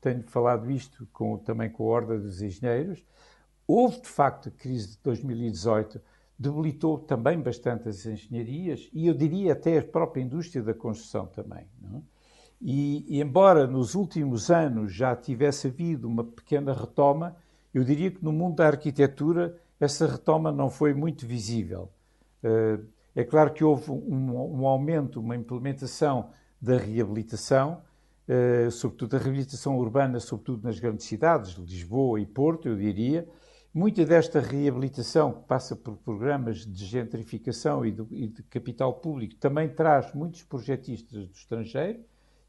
tenho 0.00 0.22
falado 0.28 0.70
isto 0.70 1.06
com, 1.12 1.36
também 1.36 1.68
com 1.70 1.84
a 1.84 1.86
Ordem 1.86 2.20
dos 2.20 2.40
Engenheiros, 2.40 3.04
Houve, 3.66 4.00
de 4.00 4.08
facto, 4.08 4.48
a 4.48 4.52
crise 4.52 4.92
de 4.92 4.98
2018 5.02 6.00
debilitou 6.38 6.98
também 6.98 7.40
bastante 7.40 7.88
as 7.88 8.04
engenharias 8.04 8.88
e 8.92 9.06
eu 9.06 9.14
diria 9.14 9.54
até 9.54 9.78
a 9.78 9.82
própria 9.82 10.22
indústria 10.22 10.62
da 10.62 10.74
construção 10.74 11.26
também. 11.26 11.66
É? 11.94 12.00
E, 12.60 13.20
embora 13.20 13.66
nos 13.66 13.94
últimos 13.94 14.50
anos 14.50 14.92
já 14.92 15.14
tivesse 15.14 15.68
havido 15.68 16.08
uma 16.08 16.24
pequena 16.24 16.72
retoma, 16.72 17.36
eu 17.72 17.84
diria 17.84 18.10
que 18.10 18.24
no 18.24 18.32
mundo 18.32 18.56
da 18.56 18.66
arquitetura 18.66 19.56
essa 19.78 20.06
retoma 20.06 20.50
não 20.50 20.70
foi 20.70 20.94
muito 20.94 21.26
visível. 21.26 21.90
Uh, 22.42 22.84
é 23.14 23.24
claro 23.24 23.52
que 23.52 23.64
houve 23.64 23.90
um, 23.90 24.60
um, 24.60 24.66
aumento, 24.66 25.20
uma 25.20 25.36
implementação 25.36 26.30
da 26.60 26.76
reabilitação, 26.76 27.82
uh, 28.28 28.70
sobretudo 28.70 29.10
da 29.10 29.18
reabilitação 29.18 29.76
urbana, 29.78 30.20
sobretudo 30.20 30.64
nas 30.64 30.78
grandes 30.78 31.06
cidades, 31.06 31.52
Lisboa 31.54 32.20
e 32.20 32.26
Porto, 32.26 32.68
eu 32.68 32.76
diria, 32.76 33.28
Muita 33.76 34.06
desta 34.06 34.40
reabilitação, 34.40 35.34
que 35.34 35.42
passa 35.42 35.76
por 35.76 35.98
programas 35.98 36.64
de 36.64 36.86
gentrificação 36.86 37.84
e 37.84 37.92
de, 37.92 38.06
e 38.10 38.26
de 38.26 38.42
capital 38.44 38.94
público, 38.94 39.34
também 39.34 39.68
traz 39.68 40.14
muitos 40.14 40.42
projetistas 40.42 41.26
do 41.28 41.34
estrangeiro 41.34 42.00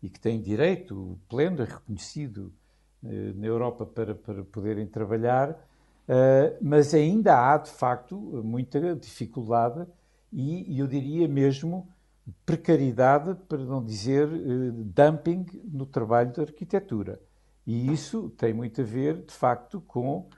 e 0.01 0.09
que 0.09 0.21
têm 0.21 0.41
direito 0.41 1.19
pleno 1.27 1.61
e 1.63 1.65
reconhecido 1.65 2.53
eh, 3.03 3.33
na 3.35 3.45
Europa 3.45 3.85
para, 3.85 4.15
para 4.15 4.41
poderem 4.45 4.87
trabalhar. 4.87 5.53
mas 6.61 6.93
ainda 6.93 7.37
há, 7.37 7.57
de 7.57 7.71
facto, 7.71 8.15
muita 8.41 8.95
dificuldade 8.95 9.85
e, 10.31 10.79
eu 10.79 10.87
diria 10.87 11.27
mesmo, 11.27 11.89
precariedade, 12.45 13.35
para 13.49 13.65
não 13.65 13.83
dizer 13.83 14.29
dumping, 14.71 15.45
no 15.65 15.85
trabalho 15.85 16.31
da 16.31 16.43
arquitetura. 16.43 17.19
E 17.65 17.91
isso 17.91 18.29
tem 18.37 18.53
muito 18.53 18.79
a 18.79 18.85
ver, 18.85 19.25
de 19.25 19.33
facto, 19.33 19.81
com 19.81 20.29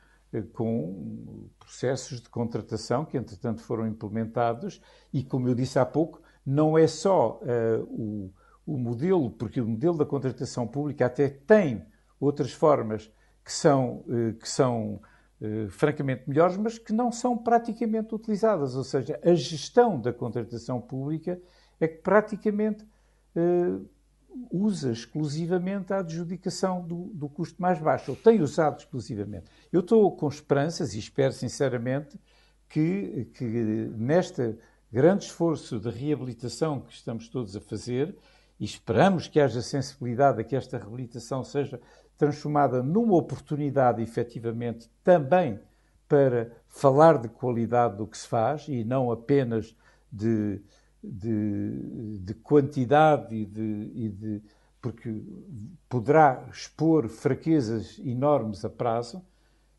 com 0.53 1.49
processos 1.57 2.21
de 2.21 2.29
contratação 2.29 3.05
que, 3.05 3.17
entretanto, 3.17 3.61
foram 3.61 3.87
implementados 3.87 4.81
e, 5.11 5.23
como 5.23 5.47
eu 5.47 5.55
disse 5.55 5.79
há 5.79 5.85
pouco, 5.85 6.21
não 6.45 6.77
é 6.77 6.87
só 6.87 7.39
uh, 7.41 7.83
o, 7.83 8.33
o 8.65 8.77
modelo, 8.77 9.31
porque 9.31 9.59
o 9.59 9.67
modelo 9.67 9.97
da 9.97 10.05
contratação 10.05 10.67
pública 10.67 11.05
até 11.05 11.29
tem 11.29 11.85
outras 12.19 12.51
formas 12.51 13.11
que 13.43 13.51
são, 13.51 14.03
uh, 14.07 14.33
que 14.39 14.47
são 14.47 15.01
uh, 15.41 15.69
francamente 15.69 16.23
melhores, 16.27 16.57
mas 16.57 16.77
que 16.77 16.93
não 16.93 17.11
são 17.11 17.37
praticamente 17.37 18.13
utilizadas. 18.13 18.75
Ou 18.75 18.83
seja, 18.83 19.19
a 19.23 19.33
gestão 19.33 19.99
da 19.99 20.13
contratação 20.13 20.79
pública 20.79 21.41
é 21.79 21.87
que 21.87 22.01
praticamente 22.01 22.85
usa 24.51 24.91
exclusivamente 24.91 25.93
a 25.93 25.99
adjudicação 25.99 26.85
do, 26.85 27.11
do 27.13 27.29
custo 27.29 27.61
mais 27.61 27.79
baixo, 27.79 28.11
ou 28.11 28.17
tem 28.17 28.41
usado 28.41 28.79
exclusivamente. 28.79 29.45
Eu 29.71 29.81
estou 29.81 30.15
com 30.15 30.27
esperanças 30.27 30.93
e 30.93 30.99
espero 30.99 31.33
sinceramente 31.33 32.19
que, 32.67 33.29
que 33.33 33.45
neste 33.95 34.57
grande 34.91 35.25
esforço 35.25 35.79
de 35.79 35.89
reabilitação 35.89 36.79
que 36.79 36.93
estamos 36.93 37.27
todos 37.29 37.55
a 37.55 37.61
fazer, 37.61 38.15
e 38.59 38.65
esperamos 38.65 39.27
que 39.27 39.39
haja 39.39 39.61
sensibilidade 39.61 40.41
a 40.41 40.43
que 40.43 40.55
esta 40.55 40.77
reabilitação 40.77 41.43
seja 41.43 41.79
transformada 42.17 42.83
numa 42.83 43.15
oportunidade, 43.15 44.01
efetivamente, 44.01 44.89
também 45.03 45.59
para 46.07 46.51
falar 46.67 47.17
de 47.17 47.29
qualidade 47.29 47.95
do 47.95 48.05
que 48.05 48.17
se 48.17 48.27
faz 48.27 48.67
e 48.67 48.83
não 48.83 49.11
apenas 49.11 49.75
de 50.11 50.61
de, 51.03 52.19
de 52.19 52.33
quantidade 52.33 53.35
e 53.35 53.45
de, 53.45 53.91
e 53.93 54.09
de, 54.09 54.41
porque 54.81 55.23
poderá 55.87 56.45
expor 56.51 57.07
fraquezas 57.07 57.99
enormes 57.99 58.63
a 58.63 58.69
prazo. 58.69 59.23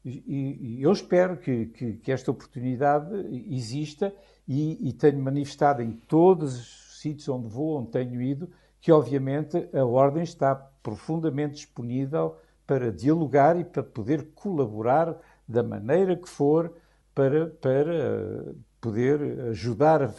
E, 0.03 0.79
e 0.79 0.83
eu 0.83 0.93
espero 0.93 1.37
que, 1.37 1.67
que, 1.67 1.93
que, 1.95 2.11
esta 2.11 2.31
oportunidade 2.31 3.15
exista 3.55 4.15
e, 4.49 4.89
e, 4.89 4.93
tenho 4.95 5.19
manifestado 5.23 5.83
em 5.83 5.93
todos 5.93 6.59
os 6.59 7.01
sítios 7.01 7.29
onde 7.29 7.49
vou, 7.49 7.79
onde 7.79 7.91
tenho 7.91 8.21
ido, 8.23 8.49
que 8.81 8.91
obviamente 8.91 9.69
a 9.75 9.85
Ordem 9.85 10.23
está 10.23 10.55
profundamente 10.55 11.57
disponível 11.57 12.39
para 12.67 12.91
dialogar 12.91 13.59
e 13.59 13.65
para 13.65 13.83
poder 13.83 14.29
colaborar 14.35 15.19
da 15.47 15.63
maneira 15.63 16.17
que 16.17 16.29
for 16.29 16.73
para, 17.15 17.49
para 17.49 18.55
poder 18.81 19.21
ajudar 19.51 20.03
a, 20.03 20.07
a, 20.07 20.11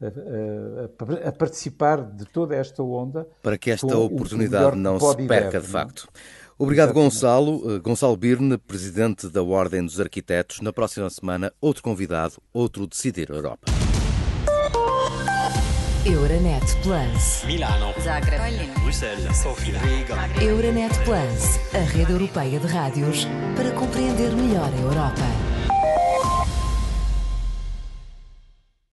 a, 0.00 1.28
a, 1.28 1.32
participar 1.32 2.02
de 2.02 2.24
toda 2.26 2.56
esta 2.56 2.82
onda. 2.82 3.26
Para 3.42 3.56
que 3.56 3.70
esta 3.70 3.96
oportunidade 3.96 4.76
não 4.76 4.98
se 4.98 5.16
perca, 5.26 5.50
deve, 5.52 5.66
de 5.66 5.72
facto. 5.72 6.08
Obrigado, 6.58 6.90
Exatamente. 6.90 7.14
Gonçalo. 7.14 7.74
Eh, 7.74 7.78
Gonçalo 7.80 8.16
Birne, 8.16 8.58
presidente 8.58 9.28
da 9.28 9.42
Ordem 9.42 9.84
dos 9.84 10.00
Arquitetos. 10.00 10.60
Na 10.60 10.72
próxima 10.72 11.10
semana, 11.10 11.52
outro 11.60 11.82
convidado, 11.82 12.34
outro 12.52 12.86
Decidir 12.86 13.30
Europa. 13.30 13.66
Euronet 16.06 16.64
Plus. 16.82 17.44
Milano. 17.46 17.94
Zagreb. 17.98 18.40
Bruxelas. 18.82 19.36
Sofia. 19.38 19.78
Riga. 19.78 20.44
Euronet 20.44 20.92
Plus, 21.02 21.74
a 21.74 21.82
rede 21.96 22.12
europeia 22.12 22.60
de 22.60 22.66
rádios 22.66 23.26
para 23.56 23.72
compreender 23.72 24.30
melhor 24.36 24.70
a 24.70 24.80
Europa. 24.80 25.43